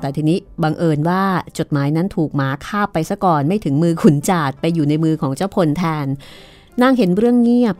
[0.00, 1.22] แต่ทีนี้บังเอิญว่า
[1.58, 6.06] จดหมายนั้นถูกหมาคาบไปซะก่อนไม่ถึงมือขุนจาดไปอยู่ในมือของเจ้าพลแทน
[6.82, 7.76] นางเห็นเรื่องเงียบ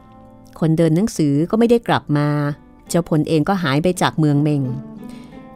[0.61, 2.29] คนเดินหนังสือก็ไม่ได้กลับมา
[2.89, 4.63] เจ้าพลเองก็หายไปจากเมืองเมง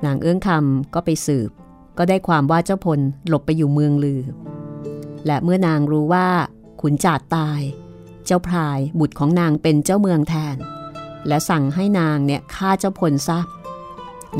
[0.05, 1.51] นางเอื้องคำก็ไปสืบ
[1.99, 4.23] ก็ได้ความว่าเจ้าพลหลบไปอยู่เมืองลือ
[5.27, 6.29] และเมื่อนางรู้ว่า
[6.81, 7.61] ขุนจาดตาย
[8.27, 10.57] เจ้าพรายบุตรของนางเป็นเจ้าเมืองแทน
[11.29, 13.39] และสั่งให้นางเนี่ยฆ่าเจ้าพลซะ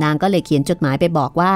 [0.03, 1.53] นางก็เลยเขียนจดหมายไปบอกว่า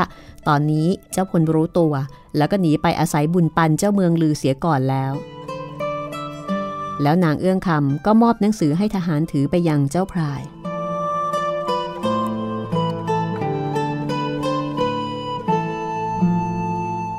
[0.48, 1.92] ตอนนี้เจ้าพลรู้ตัว
[2.36, 5.12] แล้วก็หนีไปอาศัยบุญปันเจ้าเมืองลือเสียก่อนแล้ว
[7.02, 10.40] แล้วนางเอื้องคำก็มอบหนังสือให้ทหารถือไปยังเจ้าพราย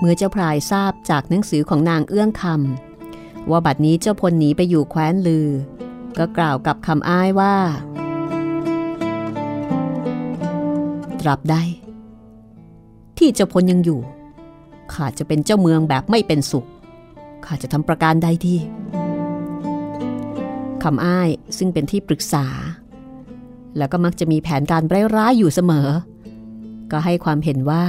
[0.03, 5.47] เมื่อเจ้าพรายทราบจากหนังสือของนางเอื้องคำว่าบัดนี้เจ้าพลหนีไปอยู่แคว้นลือ
[6.17, 7.55] ก็กล่าวกับคำอ้ายว่า
[11.19, 11.55] ตราบใด
[13.17, 13.99] ที่เจ้าพลยังอยู่
[14.93, 16.65] ข้าจะเป็นเจ้าเมืองแบบไม่เป็นสุข
[17.45, 18.55] ข้าจะทำประการใดดี
[20.83, 22.45] คำอ้ายซึ่งเป็นที่ปรึกษา
[23.77, 24.83] แล้วก็มักจะมีแผนการ
[25.17, 25.89] ร้ายๆอยู่เสมอ
[26.91, 27.85] ก็ให้ความเห็นว่า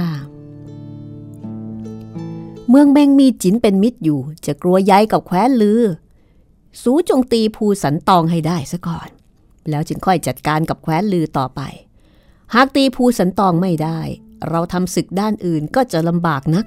[2.69, 5.81] เมืองแมงมีจินเป็นมิตรอยู่ จะกลัวย้ายกับแคว้นลือ
[6.81, 9.09] สูจงตีภูสันตองให้ได้ซะก่อน
[9.69, 11.61] แล้วจึงค่อยจัดการกับแคว้นลือต่อไป
[12.53, 13.99] หากตีภูสันตองไม่ได้
[14.49, 16.65] เราทำศึกด้านอื่นก็จะลำบากนัก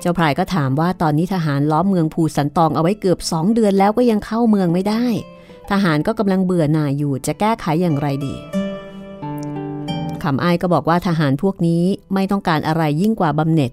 [0.00, 5.06] เจ้าพรายก็ถามว่าตอนนี้ทหารล้อมเมืองภูสันตองเอาไว้เกือบสองเดือนแล้วก็ยังเข้าเมืองไม่ได้
[5.70, 8.34] ทหารก็กำลังเบื่อหน่ายอยู่จะแก้ไขอย่างไรดี
[10.22, 11.82] คำอ้ายก็บอกว่าทหารพวกนี้
[12.14, 13.72] ไม่ต้องการอะไรยิ่งกว่าบำเหน็จ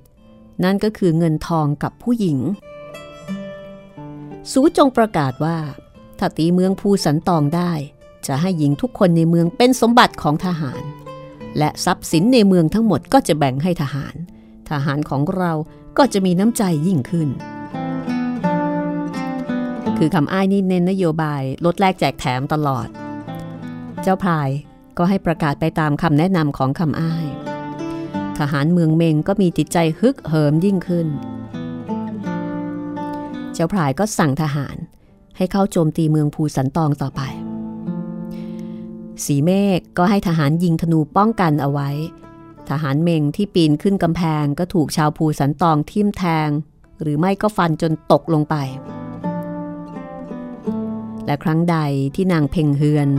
[0.63, 2.39] นั่นก็คือเงินทองกับผู้หญิง
[4.51, 5.57] สูจงประกาศว่า
[6.19, 7.71] ถ้าตีเมืองภูสันตองได้
[8.27, 10.83] จะให้หญิงทุกคนในเมืองเป็นสมบัติของทหาร
[11.57, 14.15] และทรัพย์สินในเมืองทั้งหมดก็จะแบ่งให้ทหาร
[14.69, 15.51] ทหารของเรา
[15.97, 17.29] ก็จะมีน้ำใจยิ่งขึ้น
[19.97, 22.87] คือคำอ้ายนี่เน้นนโยบายลดแลกแจกแถมตลอด
[24.01, 24.49] เจ้าพาย
[24.97, 27.25] ก็ให้ประกาศไปตามคำแนะนำของคำอ้าย
[28.39, 31.07] ทหารเมืองเมงก็มีจิตใจฮึกเหิมยิ่งขึ้น
[33.53, 34.75] เจ้าพรายก็สั่งทหาร
[35.37, 37.21] ให้เข้าโจมตีเมืองภูสันตองต่อไป
[39.25, 41.89] สีเมฆก็ให้ทหารยิงธนูป้องกันเอาไว้
[42.69, 46.49] ทหารเมงที่ปีนขึ้นกำแพงก็ถูกชาวภูสันตองทิ่มแทง
[47.01, 48.55] หรือไม่ก็ฟันจนตกลงไป
[51.25, 51.77] และครั้งใด
[52.15, 53.09] ที่นางเพ่งเฮือน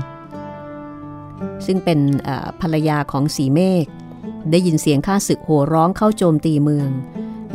[1.67, 2.01] ซึ่งเป็น
[2.61, 3.87] ภรรยาของสีเมฆ
[4.51, 6.91] ได้ยินเสียงข้าศึกโห่ร้องเข้าโจมตีเมือง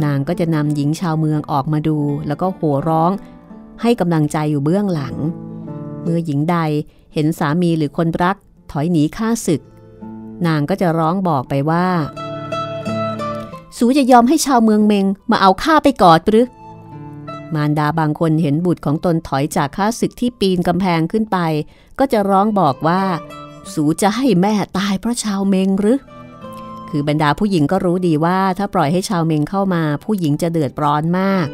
[0.03, 1.97] นางก็จะนำหญิงชาวเมืองออกมาดู
[2.27, 3.11] แล้วก็โห่ร้อง
[3.81, 5.15] ให้กำลังใจอยู่เบื้องหลัง
[6.01, 6.57] เมื่อหญิงใด
[7.13, 8.35] เห็นสามีหรือคนรัก
[8.71, 9.61] ถอยหนีข้าศึก
[10.47, 11.87] นางก็จะร้องบอกไปว่า
[13.77, 16.47] สูจะยอมให้ชาวเมืองเมงมาเอาข้าไปกอดหรือ
[17.53, 21.37] มารดาบางคนเห็นบุตรของตนถอยจากข้าศึกที่ปีนกำแพงขึ้นไป
[21.99, 23.01] ก็จะร้องบอกว่า
[23.73, 25.97] สูจะให้แม่ตายเพราะชาวเมงหรือ
[26.91, 31.47] คือบรรดาผู้หญิงก็รู้ดีว่าถ้าปล่อยให้ชาวเมงเข้ามาผู้หญิงจะเดือดร้อนมาก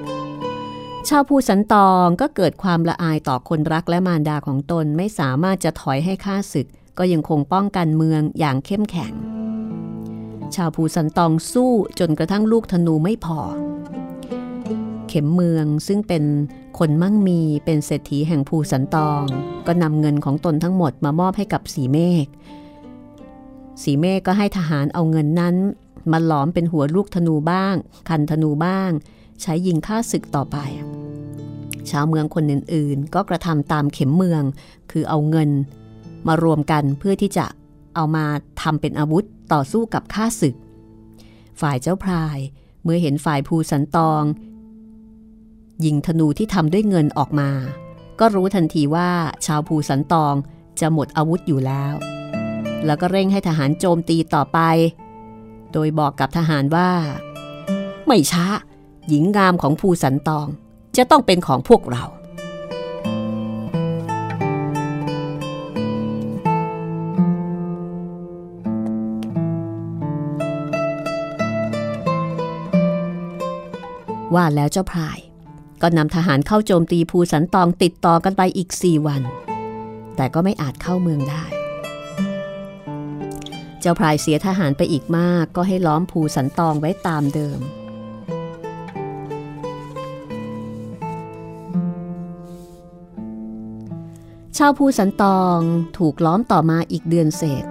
[1.09, 6.67] ชาวภูสันตองก็เกิดความละอายต่อคนรักและมารดาของตนไม่สามารถจะถอยให้ข้าศึก
[6.97, 9.13] ก็ยังคงป้องกันเมืองอย่างเข้มแข็ง
[10.55, 13.39] ชาวภูสันตองสู้จนกระทั่งลูกธนูไม่พอ
[15.07, 16.23] เข็มเมืองซึ่งเป็น
[16.79, 19.23] คนมั่งมีเป็นเศรษฐีแห่งภูสันตอง
[19.67, 22.25] ก็นำเงินของตนทั้งหมดมามอบให้กับสีเมฆ
[23.83, 25.55] สีเมฆก็ให้ทหารเอาเงินนั้น
[26.11, 27.75] มาหลอมเป็นหัวลูกธนูบ้าง
[28.09, 28.91] คันธนูบ้าง
[29.41, 30.57] ใช้ยิงฆ่าศึกต่อไป
[31.89, 34.43] ชาวเมืองคนอื่น ๆ ก็กระทำตามเข็มเมือง
[34.91, 35.49] คือเอาเงิน
[36.27, 37.45] มารวมกันเพื่อที่จะ
[37.95, 38.25] เอามา
[38.61, 40.55] ทำเป็นอาวุธต่อสู้กับข้าศึก
[41.61, 42.37] ฝ่ายเจ้าพราย
[42.83, 44.23] เมื่อเห็นฝ่ายภูสันตอง
[45.85, 47.49] ยิงธนูที่ทำด้วยเงินออกมา
[48.19, 49.09] ก็รู้ทันทีว่า
[49.45, 50.35] ชาวภูสันตอง
[50.79, 51.93] จะหมดอาวุธอยู่แล้ว
[52.85, 54.59] แล้วก็เร่งให้ทหารโจมตีต่อไป
[55.71, 56.89] โดยบอกกับทหารว่า
[58.07, 58.45] ไม่ช้า
[59.09, 60.47] หญิงงามของภูสันตอง
[60.97, 62.05] จะต้องเป็นของพวกเรา
[74.35, 75.19] ว่าแล้วเจ้าพราย
[75.81, 79.21] ก็นำทหารเข้าโจมตีภูสันตองติดต่อกันไปอีกสี่วัน
[80.15, 81.43] แต่ก็ไม่อาจเข้าเมืองได้
[83.85, 87.59] จ้าพรายเสียทหารไปอีกมาก ก็ให้ล้อมภูสันตองไว้ตามเดิม
[94.57, 95.59] ชาวภูสันตอง
[95.97, 97.67] ถูกล้อมต่อมาอีกเดือนเศษส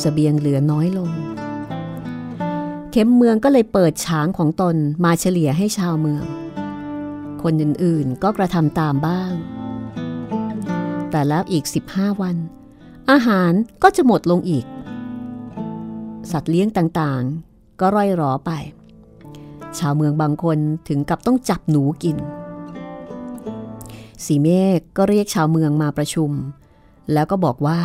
[0.00, 1.10] เสบียงเหลือน้อยลง
[2.90, 6.24] เข็มเมืองก็เลยเปิดช้างของตนมาเฉลี่ยให้ชาวเมือง
[7.42, 9.32] คนอื่นๆก็กระทำตามบ้าง
[11.10, 12.36] แต่แล้วอีก 15 วัน
[13.10, 13.52] อาหาร
[13.82, 14.64] ก็จะหมดลงอีก
[16.30, 18.50] สัตว์เลี้ยงต่างๆ ก็ร่อยหรอไป
[19.78, 22.16] ชาวเมืองบางคนถึงกับต้องจับหนูกิน
[24.24, 24.48] สีเม
[24.78, 26.30] ฆก็เรียกชาวเมืองมาประชุม
[27.12, 27.80] แล้วก็บอกว่า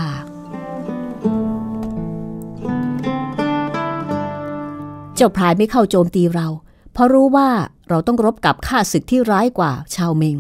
[5.16, 6.48] เจ้าพรายไม่เข้าโจมตีเรา
[6.94, 7.50] เพราะรู้ว่า
[7.90, 10.38] เราต้องรบกับข้าศึกที่ร้ายกว่าชาวเมง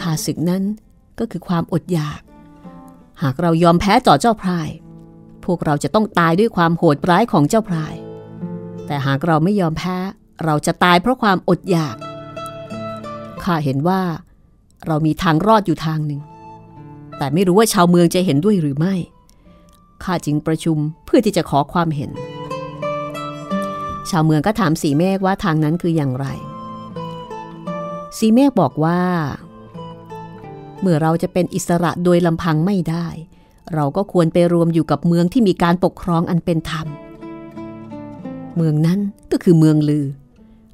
[0.00, 0.62] ข้าศึกนั้น
[1.18, 2.20] ก็คือความอดอยาก
[3.22, 4.68] หากเรายอมแพ้ต่อเจ้าพราย
[5.44, 7.94] พวกเราจะต้องตายด้วยความโหดร้ายของเจ้าพราย
[8.86, 9.96] แต่หากเราไม่ยอมแพ้
[10.44, 11.96] เราจะตายเพราะความอดอยาก
[13.42, 14.00] ข้าเห็นว่า
[14.86, 16.20] เรามีทางรอดอยู่ทางหนึ่ง
[17.18, 18.94] แต่ไม่รู้ว่าชาวเมืองจะเห็นด้วยหรือไม่
[20.04, 22.10] ข้าจึงประชุมเพื่อที่จะขอความเห็น
[24.10, 26.26] ชาวเมืองก็ถามสีเมฆว่าทางนั้นคืออย่างไร
[28.18, 29.00] สีเมฆบอกว่า
[30.80, 33.06] เมื่อเราจะเป็นอิสระโดยลำพังไม่ได้
[33.74, 36.86] เราก็ควรไปรวมอยู่กับเมืองที่มีการปกครองอันเป็นธรรม
[38.56, 39.00] เมืองนั้น
[39.32, 40.06] ก็คือเมืองลือ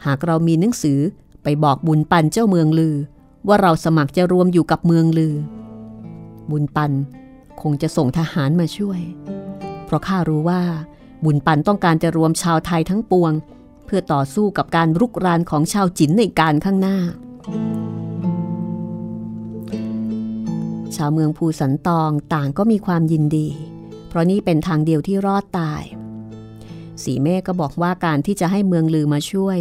[0.06, 0.98] หากเรามีหนังสือ
[1.42, 2.96] ไปบอกบุญปันเจ้าเมืองลือ
[3.48, 5.34] ว่าเราสมัครจะรวมอยู่กับเมืองลือ
[6.50, 6.92] บุญปัน
[7.62, 9.00] คงจะส่งทหารมาช่วย
[9.84, 10.62] เพราะข้ารู้ว่า
[11.24, 13.32] บุญปันต้องการจะรวมชาวไทยทั้งปวง
[13.84, 16.98] เพื่อต่อสู้กับการรุกรานของชาวจินในการข้างหน้า
[20.96, 23.48] ชาวเมืองภูสันตองต่างก็มีความยินดี
[24.08, 25.82] เพราะนี่เป็นทางเดียวที่รอดตาย
[27.02, 29.58] สีเมฆก็บอกว่าการที่จะให้เมืองลือมาช่วย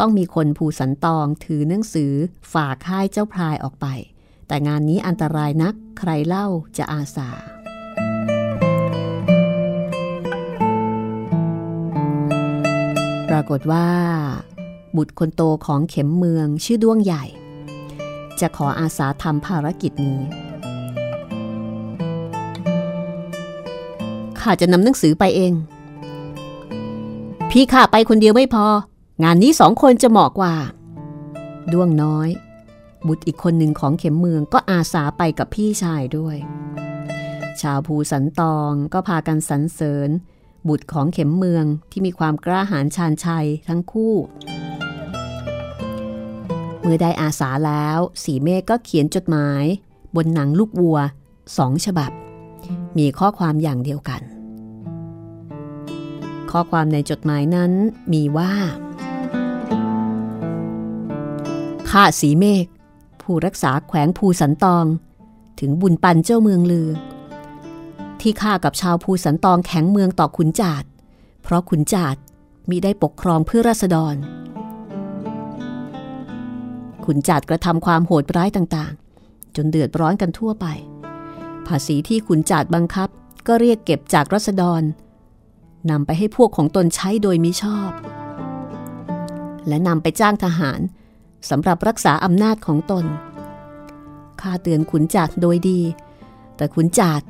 [0.00, 2.12] ต้องมีคนภูสันตองถือหนังสือ
[2.52, 3.86] ฝากค่ายเจ้าพรายออกไป
[4.46, 6.46] แต่งานนี้อันตรายนักใครเล่า
[6.76, 7.30] จะอาสา
[13.28, 13.88] ปรากฏว่า
[14.96, 17.24] บุตรคนโตของเข็มเมืองชื่อด้วงใหญ่
[18.40, 20.41] จะขออาสาทำภารกิจนี้
[24.42, 25.52] ข้าจะนำหนังสือไปเอง
[27.50, 28.66] พี่ข้าไปคนเดียวไม่พอ
[29.22, 30.54] งานนี้สองคนจะเหมาะกว่า
[31.72, 32.28] ด้วงน้อย
[33.06, 36.36] บุตรอีกคนหนึ่งของเข็มเมืองก็อาสาไปกับพี่ชายด้วย
[37.60, 40.10] ชาวภูสันตองก็พากันสรรเสริญ
[40.68, 44.14] บุตรของเข็มเมืองที่มีความกล้าหาญชาญชัยทั้งคู่
[46.80, 49.64] เมื่อได้อาสาแล้วสีเมฆก็เขียนจดหมาย
[50.16, 50.98] บนหนังลูกวัว
[51.56, 52.10] สองฉบับ
[52.98, 54.31] มีข้อความอย่างเดียวกัน
[56.52, 57.72] ข้อความในจดหมายนั้น
[58.12, 58.52] มีว่า
[61.90, 62.66] ข้าสีเมฆ
[63.22, 64.84] ผู้รักษาแขวงภูสันตอง
[65.60, 66.88] ถึงบุญปันเจ้าเมืองลือ
[68.20, 70.84] ที่ข้ากับชาวภูสันตองแข็งเมืองต่อขุนจาด
[71.42, 72.16] เพราะขุนจาด
[72.68, 74.16] มิได้ปกครองเพื่อราษฎร
[77.04, 80.66] ขุนจาดกระทำความโหดร้ายต่างๆ จนเดือดร้อนกันทั่วไป
[81.66, 83.08] ภาษีที่ขุนจาดบังคับ
[83.46, 84.82] ก็เรียกเก็บจากรัษฎร
[85.90, 87.90] นำไปให้พวกของตนใช้โดยมิชอบ
[89.68, 90.80] และนำไปจ้างทหาร
[91.50, 93.04] สำหรับรักษาอำนาจของตน
[94.40, 95.80] ข้าเตือนขุนจาดโดยดี
[96.56, 97.22] แต่ขุนจาด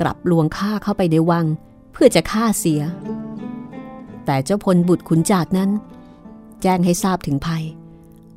[0.00, 1.46] กลับลวงข้าเข้าไปในวัง
[1.92, 2.82] เพื่อจะฆ่าเสีย
[4.26, 5.70] แต่เจ้าพลบุตรขุนจาดนั้น
[6.62, 7.64] แจ้งให้ทราบถึงภัย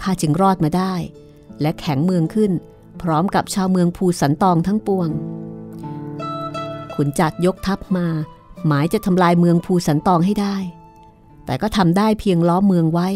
[0.01, 0.93] ข้าจึงรอดมาได้
[1.62, 2.51] และแข็งเมืองขึ้น
[3.01, 5.09] พร้อมกับชาวเมืองภูสันตองทั้งปวง
[6.95, 8.07] ขุนจัดยกทัพมา
[8.68, 10.55] หมายจะทำลายเมืองภูสันตองให้ได้
[11.45, 13.09] แต่ก็ทำได้เพียงล้อมเมืองไว้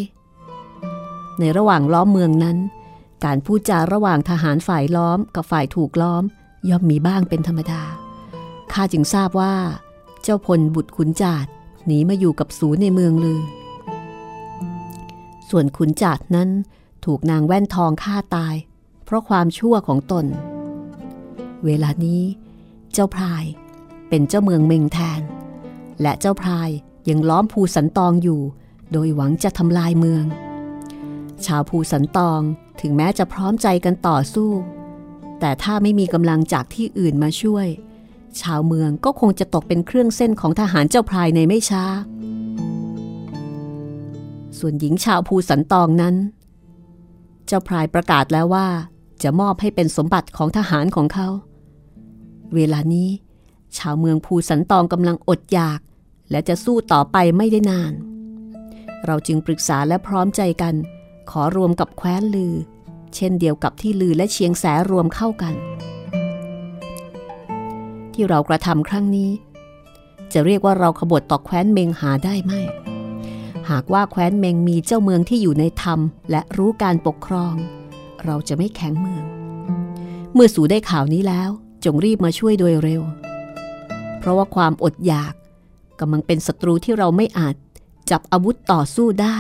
[1.40, 2.58] ในระหว่างล้อมเมืองนั้น
[3.26, 6.24] การพูดจาระหว่างทหารฝ่ายล้อมกับฝ่ายถูกล้อม
[6.70, 7.84] ย่อมมีบ้างเป็นธรรมดา
[8.72, 9.56] ข้าจึงทราบว่า
[10.24, 11.48] เจ้าพลบุตรขุนจาด
[11.86, 13.42] หนีมาอยู่กับสูในเมืองลือ
[15.50, 16.50] ส่วนขุนจาดนั้น
[17.06, 18.56] ถูกนางแว่นทองฆ่าตาย
[19.06, 20.26] เพราะความชั่วของตน
[21.66, 22.22] เวลานี้
[22.94, 23.44] เจ้าพราย
[24.10, 25.22] เป็นเจ้าเมืองเมงแทน
[26.02, 26.70] และเจ้าพราย
[27.10, 28.42] ยังล้อมภูสันตองอยู่
[28.92, 30.26] โดยหวังจะทำลายเมือง
[31.46, 32.42] ชาวภูสันตอง
[32.82, 34.52] ถึงแม้จะพร้อมใจกันต่อสู้
[35.40, 37.68] แต่ถ้าไม่มีกำลังจากที่อื่นมาช่วย
[38.42, 41.84] ชาวเมืองก็คงจะตกเป็นเครื่องเส้นของทหารเจ้าพรายในไม่ช้า
[44.60, 46.16] ส่วนหญิงชาวภูสันตองนั้น
[47.48, 48.68] เจ้าพรายประกาศแล้วว่า
[49.24, 51.28] จะมอบให้เป็นสมบัติของทหารของเขา
[52.56, 53.10] เวลานี้
[53.80, 55.80] ชาวเมืองภูสันตองกำลังอดอยาก
[56.32, 57.94] และจะสู้ต่อไปไม่ได้นาน
[59.06, 60.76] เราจึงปรึกษาและพร้อมใจกัน
[61.32, 62.54] ขอรวมกับแคว้นลือ
[63.16, 65.54] เช่นเดียวกับที่ลือและเชียงแสรวมเข้ากัน
[68.14, 69.32] ที่เรากระทำครั้งนี้
[70.34, 72.54] จะเรียกว่าเราขบฏต่อแคว้นเมงหาได้ไหม
[73.70, 76.00] หากว่าแคว้นเมงมีเจ้าเมืองที่อยู่ในธรรม
[76.32, 77.54] และรู้การปกครอง
[78.26, 79.24] เราจะไม่แข็งเมือง
[80.34, 81.50] เมื่อสู่ได้ข่าวนี้แล้ว
[81.86, 83.02] จงรีบมาช่วยโดยเร็ว
[84.26, 85.34] เพราะว่าความอดอยาก
[86.00, 87.56] กำลังเป็นศัตรูที่เราไม่อาจ
[88.12, 89.38] จับอาวุธต่อสู้ได้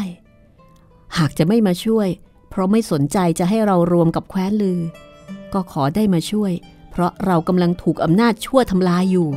[1.17, 2.07] หากจะไม่มาช่วย
[2.49, 4.79] เพราะไม่สนใจจะให้เรารวมกับแคว้นลือ
[5.53, 6.51] ก็ขอได้มาช่วย
[6.91, 9.27] เพราะเรากำลังถูกอำนาจชั่วทำลายอยู่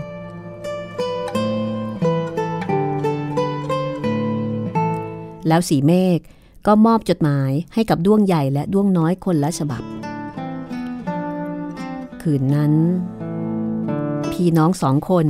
[5.49, 6.19] แล้วสีเมฆ
[6.67, 9.83] ก็มอบจดหมายให้กับด้วงใหญ่และด้วงน้อยคนละฉบับ
[12.23, 12.75] คืนนั้น
[14.43, 15.29] พี่น้องสองคน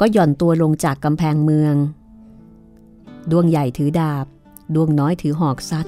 [0.00, 1.74] ก็หย่อนตัวลงจากกำแพงเมือง
[3.30, 4.26] ดวงใหญ่ถือดาบ
[4.74, 5.86] ดวงน้อยถือหอกซัด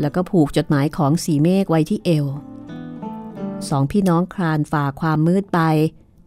[0.00, 2.26] แล้วก็ผูกจดหมายของสีเมฆไว้ที่เอว
[3.68, 5.60] สองพี่น้องคลานฝ่าความมืดไป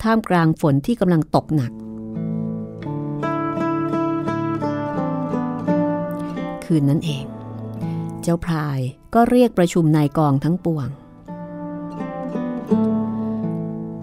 [0.04, 1.72] ท่ามกลางฝนที่กำลังตกหนัก
[6.66, 7.26] คืนนั้นเอง
[8.22, 8.80] เจ้าพราย
[9.14, 10.90] ก็เรียกประชุมนายกองทั้งปวง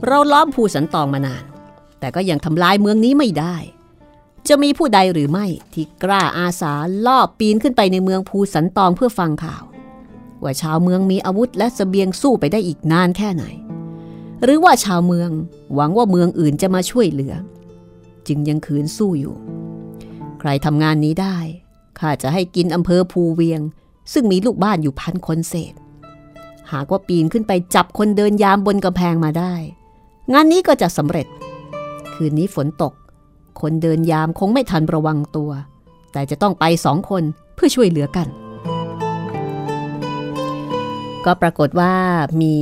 [0.05, 1.45] เราล้อมภูสันตองมานาน
[2.01, 3.57] แต่ก็ยังทำลายเมืองนี้ไม่ได้
[4.49, 6.73] จะมีผู้ใดหรือไม่ที่กล้าอาสา
[7.07, 9.65] ลอบปีนขึ้นไปในเมืองภูสันตองเพื่อฟังข่าว
[10.43, 13.45] ว่าชาวเมืองมีอาวุธและสเสบียงสู้ไปได้อีกนานแค่ไหน
[14.45, 15.31] หรือว่าชาวเมือง
[15.75, 17.35] หวังว่าเมืองอื่นจะมาช่วยเหลือ
[18.27, 19.35] จึงยังขืนสู้อยู่
[20.41, 21.39] ใครทำงานนี้ได้
[21.99, 23.61] ข้าจะให้กินอำเภอภูเวียง
[24.13, 25.75] ซึ่งมีลูกบ้านอยู่พันคนเศษ
[26.73, 29.55] หากว่าปีนขึ้นไปจับคนเดินยามบนกำแพงมาได้
[30.33, 31.27] งานนี้ก็จะสำเร็จ
[32.15, 32.93] คืนนี้ฝนตก
[33.61, 35.51] คนเดินยามคงไม่ทันระวังตัว
[36.13, 37.23] แต่จะต้องไปสองคน
[37.55, 38.29] เพื่อช่วยเหลือกัน
[41.25, 41.95] ก็ปรากฏว่า
[42.43, 42.55] มี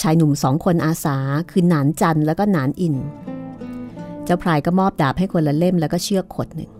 [0.00, 1.16] ชายหนุ่มสองคนอาสา
[1.50, 2.94] คือหนานจันแล้วก็หนานอิน
[4.24, 6.70] เจ้าพรายก็มอบดาบให้คนละเล่มแล้วก็เชือกขดหนึ่ง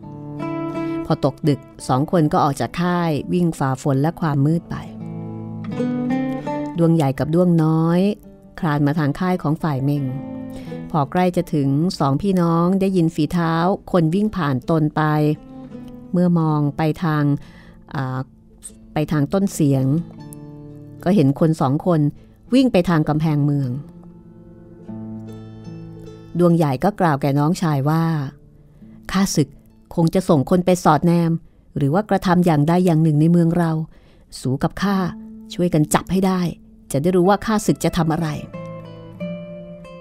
[1.05, 4.77] พอตกดึกสองคนก็ออกจากค่ายวิ่งฝ่าฝนและความมืดไป
[6.79, 8.01] ดวงใหญ่กับดวงน้อย
[8.61, 10.05] คลานมาทางค่ายของฝ่ายเมง
[10.91, 13.55] พอใกล้จะถึงสองพี่น้องได้ยินฝีเท้า
[13.93, 15.03] คนวิ่งผ่านตนไป
[16.13, 17.25] เมื่อมองไปทาง
[18.93, 19.85] ไปทางต้นเสียง
[21.05, 22.01] ก็เห็นคนสองคน
[22.55, 23.71] วิ่งไปทางกำแพงเมือง
[26.39, 28.05] ดวงใหญ่ก็กล่าวแก่น้องชายว่า
[29.13, 29.49] ข้าศึก
[29.95, 31.33] คงจะส่งคนไปสอดแนม
[31.77, 33.71] หรือว่ากระทำอย่างใดอย่างหนึ่งในเมืองเรา
[34.41, 34.97] สูกับข้า
[35.55, 36.41] ช่วยกันจับให้ได้
[36.93, 38.29] จะได้รู้ว่าข้าศึกจะทำอะไร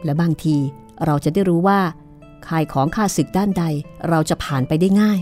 [0.04, 0.56] และบางที
[1.06, 1.80] เราจะได้รู้ว่า
[2.48, 3.64] ค่ายของข้าศึกด้านใด
[4.10, 5.20] เราจะผ่านไปได้ง่าย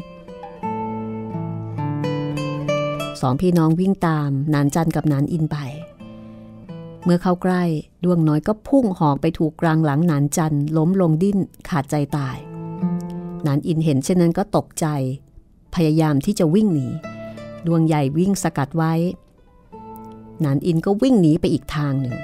[3.22, 5.58] สองพี่น้องวิ่งตามนานจันกับนานอินไป
[7.04, 7.64] เมื่อเข้าใกล้
[8.04, 11.38] ดวงน้อยก็พุ่งหอกไปถูกกลางหลังนานจันล้มลงดิ้น
[11.70, 12.38] ขาดใจตาย
[13.46, 14.86] นานอินเห็นเช่นนั้นก็ตกใจ
[15.76, 16.88] พยายามที่จะวิ่งหนี
[17.66, 18.94] ดวงใหญ่วิ่งสกัดไว้
[20.44, 22.16] นานอินก็วิ่งหนีไปอีกทางหนึ่ง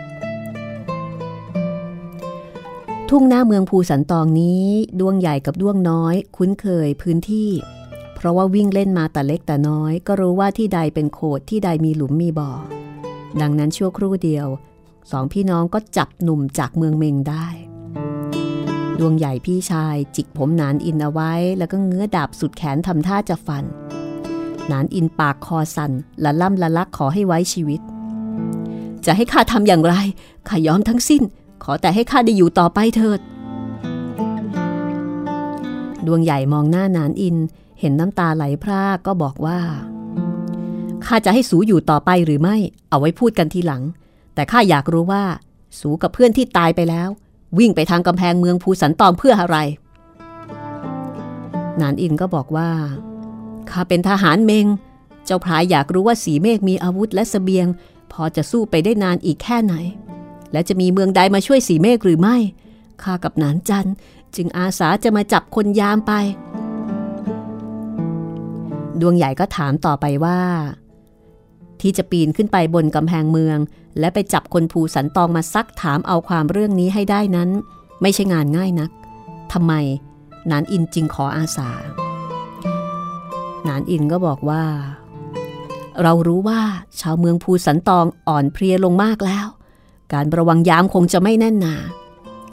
[3.10, 4.66] ทุ่งหน้าเมืองภูสันตองนี้
[5.00, 7.50] ดวงใหญ่กับดวงน้อย คุ้นเคยพื้นที่
[8.16, 12.52] เพราะว่าวิ่งเล่นมาแต่เล็กแต่น้อย ก็รู้ว่าที่ใดเป็นโขดที่ใดมีหลุมมีบ่อ
[13.42, 14.48] ดังนั้นชั่วครู่เดียว
[15.12, 17.48] สองพี่น้องก็จับหนุ่มจากเมืองเมงได้
[19.00, 23.66] ดวงใหญ่พี่ชายจิกผมนานอินเอาไว้ แล้วก็เงื้อดาบสุดแขนทำท่าจะฟัน
[24.72, 25.92] นานอินปากคอสั่น
[26.24, 27.82] ละล่ำละลักขอให้ไว้ชีวิต
[29.06, 29.96] จะให้ข้าทำอย่างไร
[30.48, 31.22] ข้ายอมทั้งสิ้น
[31.64, 33.20] ขอแต่ให้ข้าได้อยู่ต่อไปเถิด
[36.06, 37.38] ดวงใหญ่มองหน้านานอิน
[37.80, 39.60] เห็นน้ำตาไหลพรากก็บอกว่า
[41.06, 42.58] ข้าจะให้สูอยู่ต่อไปหรือไม่
[42.90, 43.84] เอาไว้พูดกันทีหลัง
[44.36, 45.24] แต่ข้าอยากรู้ว่า
[45.80, 47.10] สูกับเพื่อนที่ตายไปแล้ว
[47.60, 49.58] วิ่งไปทางกำแพงเมืองภูสันตอมเพื่ออะไร
[51.82, 52.70] นานอินก็บอกว่า
[53.70, 54.68] ข้าเป็นทหารเมง
[55.26, 57.68] เจ้าพรายอยากรู้ว่าสีเมฆมีอาวุธและสเสบียง
[58.14, 59.76] พอจะสู้ไปได้นานอีกแค่ไหน
[60.52, 62.38] และจะมีเมืองใดมาช่วยสีเมฆหรือไม่
[63.04, 63.90] ข้ากับนานจัน
[64.36, 66.14] จึงอาสาจะมาจับคนยามไป
[69.02, 70.40] ดวงใหญ่ก็ถามต่อไปว่า
[71.82, 73.58] ที่จะปีนขึ้นไปบนกำแพงเมือง
[74.00, 77.50] และไปจับคนภูสันตองมาซักถามเอาความเรื่องนี้ให้ได้นั้น
[78.02, 78.92] ไม่ใช่งานง่ายนัก
[79.54, 79.74] ทำไม
[80.52, 81.72] นานอินจึงขออาสา
[83.68, 84.64] นานอินก็บอกว่า
[86.04, 86.62] เรารู้ว่า
[87.00, 89.48] ชาวเมืองภูสันตองอ่อนเพลียลงมากแล้ว
[90.14, 91.76] การระวังยามคงจะไม่แน่นหนา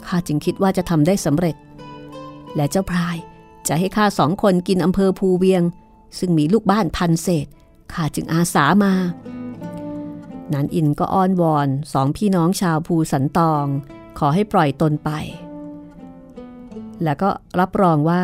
[0.05, 1.55] ข้าจึงคิดว่าจะทำได้สำเร็จ
[2.55, 3.17] และเจ้าพราย
[3.67, 5.63] จะให้ข้าสองคนกินอำเภอภูเวียง
[6.19, 7.47] ซึ่งมีลูกบ้านพันเศษ
[7.93, 8.93] ข้าจึงอาสามา
[10.53, 13.65] นันอินก็อ้อนวอนสองพี่น้องชาวภูสันตอง
[14.19, 15.09] ขอให้ปล่อยตนไป
[17.03, 17.29] แล้วก็
[17.59, 18.23] รับรองว่า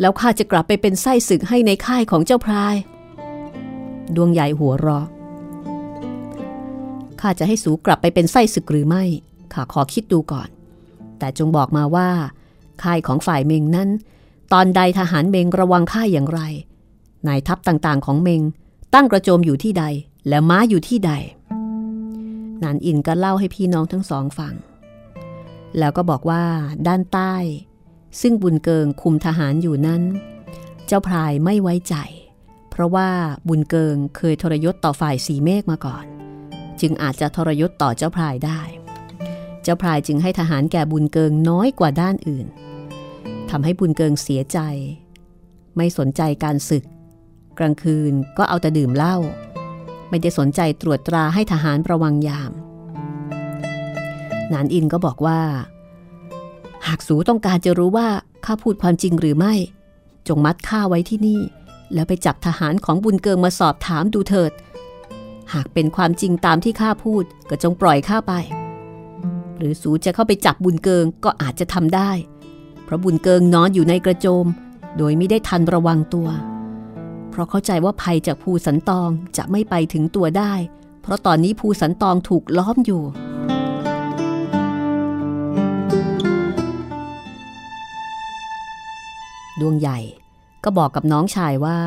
[0.00, 2.76] แล้วข้าจะกลับไปเป็นไส้ศึกให้ในค่ายของเจ้าพราย
[4.16, 5.00] ดวงใหญ่หัวรอ
[7.20, 9.04] ข้าจะให้สูกลับไปเป็นไส้ศึกหรือไม่
[9.52, 10.48] ข้าขอคิดดูก่อน
[11.18, 12.08] แต่จงบอกมาว่า
[12.82, 13.88] ค่ายของฝ่ายเมงนั้น
[14.52, 16.40] ตอนใดทหารเมงระวังค่ายอย่างไร
[17.28, 18.42] นายทัพต่างๆ ของเมง
[18.94, 19.84] ตั้งกระโจมอยู่ที่ใด
[20.28, 21.12] และม้าอยู่ที่ใด
[22.62, 24.54] นานอินก็เล่าให้พี่น้องทั้งสองฟัง
[25.78, 26.44] แล้วก็บอกว่า
[26.86, 27.34] ด้านใต้
[28.20, 30.02] ซึ่งบุญเกิงคุมทหารอยู่นั้น
[30.86, 31.94] เจ้าพรายไม่ไว้ใจ
[32.72, 33.10] เพราะว่า
[33.48, 36.04] บุญเกิงเคยทรยศต่อฝ่ายสีเมฆมาก่อน
[36.80, 38.60] จึงอาจจะทรยศต่อเจ้าพรายได้
[39.62, 42.46] เจ้าพรายจึงให้ทหารแก่บุญเกิงน้อยกว่าด้านอื่น
[43.50, 44.58] ทำให้บุญเกิงเสียใจ
[45.76, 46.84] ไม่สนใจการศึก
[47.58, 49.16] กลางคืนก็เอาแต่ดื่มเหล้า
[50.08, 52.52] ไม่ได้สนใจตรวจตราให้ทหารระวังยาม
[54.52, 55.40] นานอินก็บอกว่า
[56.86, 58.08] หากสูต้องการจะรู้ว่า
[58.44, 59.54] ข้าพูดความจริงหรือไม่
[60.28, 61.40] จงมัดข้าไว้ที่นี่
[61.94, 64.52] แล้วไปจับทหารของบุญเกิงมาสอบถามดูเถิด
[65.54, 68.32] หากเป็นความจริงตามที่ข้าพูดก็จงปล่อยข้าไป
[69.58, 72.10] หรือสูจะเข้าไปจับบุญเกิงก็อาจจะทำได้
[72.84, 74.46] เพราะบุญเกิงนอนอยู่ในกระโจม
[74.98, 76.28] โดยไม่ได้ทันระวังตัว
[77.30, 80.52] เพราะเข้าใจว่าภัยจากภูสันตองจะไม่ไปถึงตัวได้
[81.02, 83.02] เพราะตอนนี้ภูสันตองถูกล้อมอยู่
[89.60, 89.98] ดวงใหญ่
[90.64, 91.78] ก็บอกกับน้องชายว่า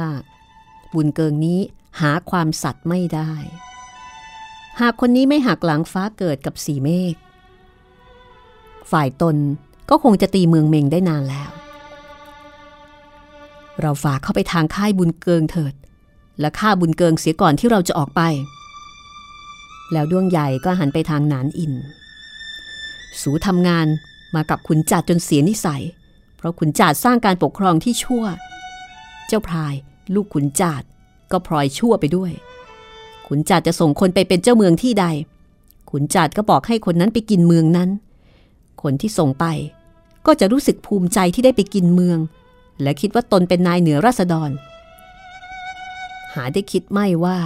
[0.93, 1.59] บุญเกิงนี้
[2.01, 3.31] หาความสัตย์ไม่ได้
[4.79, 7.15] หากคนนี้ไม่หักหลังฟ้าเกิดกับสีเมฆ
[8.91, 9.35] ฝ่ายตน
[9.89, 11.49] ก็คงจะตีเมืองเมงได้นานแล้ว
[13.81, 15.73] เราฝากเข้าไปทางค่ายบุญเกิงเถิด
[16.39, 18.21] และฆ่าบุญเกิงเสียก่อนที่เราจะออกไป
[19.93, 21.73] แล้วดวงใหญ่ก็หันไปทางหนานอิน
[23.21, 23.87] สูทำงาน
[24.35, 25.83] มากับขุนจัดจนเสียนิสัย
[26.37, 28.23] เพราะขุนจัดสร้างการปกครองที่ชั่ว
[29.27, 29.73] เจ้าพราย
[30.13, 30.83] ลูกขุนจัด
[31.31, 32.31] ก็พลอยชั่วไปด้วย
[33.27, 35.05] ขุนจัดจะส่งคนไปเป็นเจ้าเมืองที่ใด
[35.89, 37.89] ขุนจัดก็บอกให้คนนั้นไปกินเมืองนั้น
[38.81, 39.45] คนที่ส่งไป
[40.25, 42.19] ก็จะรู้สึกภูมิใจที่ได้ไปกินเมือง
[42.81, 44.49] และคิดว่าตนเป็นนายเหนือราษฎร
[46.33, 47.37] หาได้คิดไม่ว่า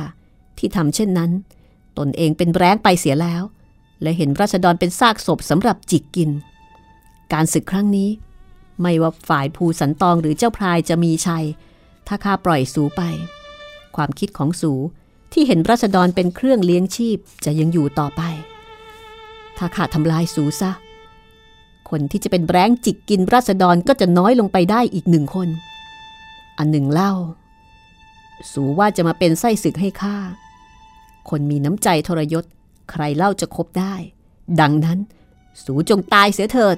[0.57, 1.31] ที่ทำเช่นนั้น
[1.97, 3.43] ตนเองเป็นแร้งไปเสียแล้ว
[4.01, 6.29] และเห็นราษฎรเป็นซากศพสำหรับจิกกิน
[7.33, 8.09] การศึกครั้งนี้
[8.81, 11.45] ไม่ว่าฝ่ายภูสันตองหรือเจ้าพรายจะมีชัย
[12.09, 13.01] ถ้าข้าปล่อยสูไป
[13.95, 14.73] ความคิดของสู
[15.33, 18.21] ที่เห็นราษฎรเป็นเครื่องเลี้ยงชีพจะยังอยู่ต่อไป
[19.57, 20.71] ถ้าข้าทำลายสูซะ
[21.89, 25.49] คนที่จะเป็นแรงจิกกินราษฎรก็จะน้อยลงไปได้อีกหนึ่งคน
[26.57, 27.13] อันหนึ่งเล่า
[28.51, 30.17] สูว่าจะมาเป็นไส้ศึกให้ข้า
[31.29, 32.45] คนมีน้ำใจทรยศ
[32.91, 33.95] ใครเล่าจะคบได้
[34.61, 34.99] ดังนั้น
[35.63, 36.77] สูจงตายเสียเถิด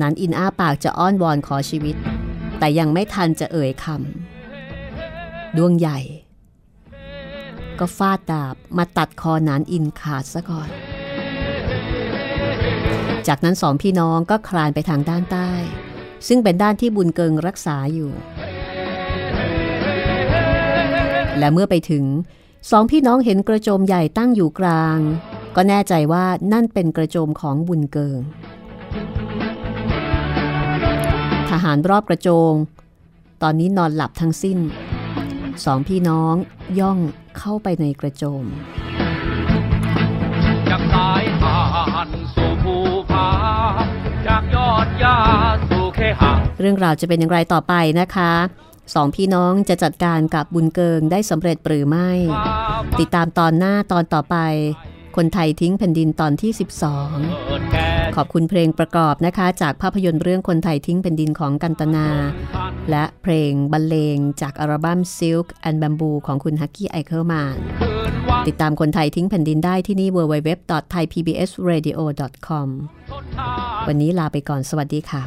[0.00, 1.96] นันอินอ้าปากจะอ้อนวอนขอชีวิต
[2.58, 5.98] แต่ยังไม่ทันจะเอ่ยคำดวงใหญ่
[7.78, 10.68] ก็ฟาดดาบมาตัดคอนันอินขาดซะก่อน
[13.26, 15.50] จากนั้นสองพี่น้องก็คลานไปทางด้านใต้
[16.28, 18.10] ซึ่งเป็นด้านที่บุญเกิงรักษาอยู่
[21.38, 22.04] และเมื่อไปถึง
[22.70, 24.98] สองพี่น้องเห็นกระโจมใหญ่ตั้งอยู่กลาง
[25.56, 28.20] ก็แน่ใจว่านั่นเป็นกระโจมของบุญเกิง
[31.64, 32.52] หารรอบกระโจง
[33.42, 34.58] ตอนนี้นอนหลับทั้งสิ้น
[35.64, 36.34] สองพี่น้อง
[36.78, 36.98] ย่อง
[37.38, 38.44] เข้าไปในกระโจม
[40.68, 41.60] จากสายทา
[42.06, 42.76] นสู่ภู
[43.10, 43.28] ผา
[44.26, 45.18] จากยอดหญ้า
[45.68, 48.32] สู่เคหะเรื่องราวจะเป็นอย่างไรต่อไปนะคะ
[48.94, 52.10] สองพี่น้องจะจัดการกับบุญเกิงได้สำเร็จหรือไม่
[52.98, 54.36] ติดตามตอนหน้าตอนต่อไป
[55.16, 62.06] คนไทยทิ้งแผ่นดินตอนที่เกิดแก่12 ขอบคุณเพลงประกอบนะคะ จากภาพยนตร์เรื่องคนไทยทิ้งแผ่นดินของกันตนา
[62.90, 68.12] และเพลงบรรเลงจากอัลบั้ม Silk and Bamboo ของคุณฮักกี้ไอเคิลแมนคืน
[68.48, 72.68] ติดตามคนไทยทิ้งแผ่นดินได้ที่นี่ www.thaipbsradio.com
[73.12, 73.50] ทดทา
[73.82, 75.22] นวันนี้ลาไปก่อนสวัสดีค่ะ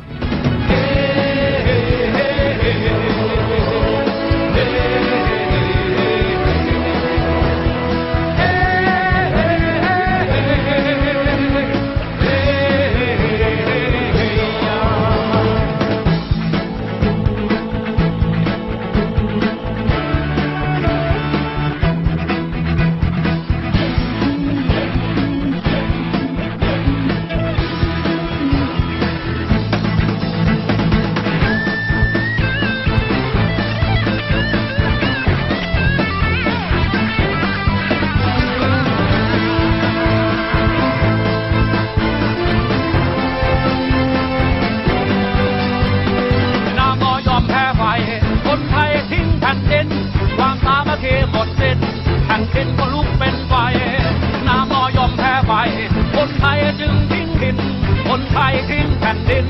[58.09, 59.45] คนไทยทิ้งแผ่นดิน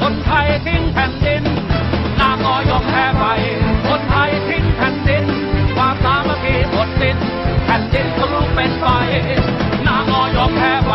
[0.00, 1.42] คนไทยทิ้งแผ่นดิน
[2.20, 3.24] นามอยอมแพ้ไป
[3.88, 5.24] คนไทยทิ้งแผ่นดิน
[5.76, 7.16] ความสามัคคีหมดสิ้น
[7.64, 8.84] แผ่นดินก็ลุกเป็นไฟ
[9.86, 10.94] นามอยอมแพ้ไป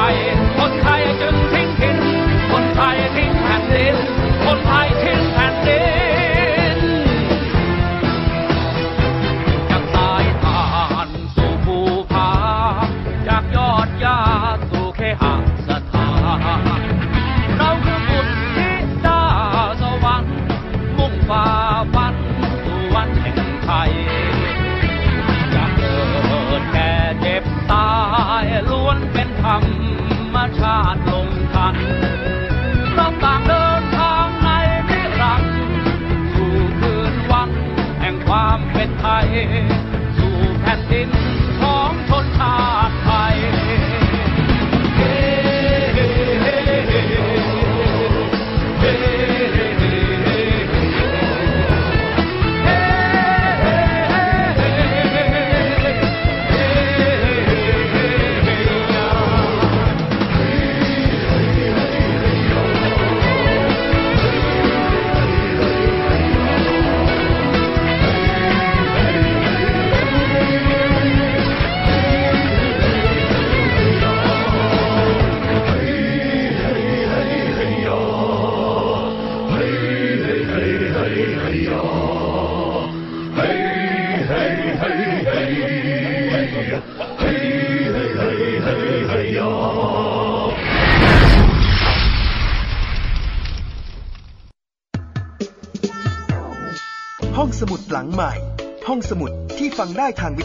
[99.97, 100.43] ได้ทางวิ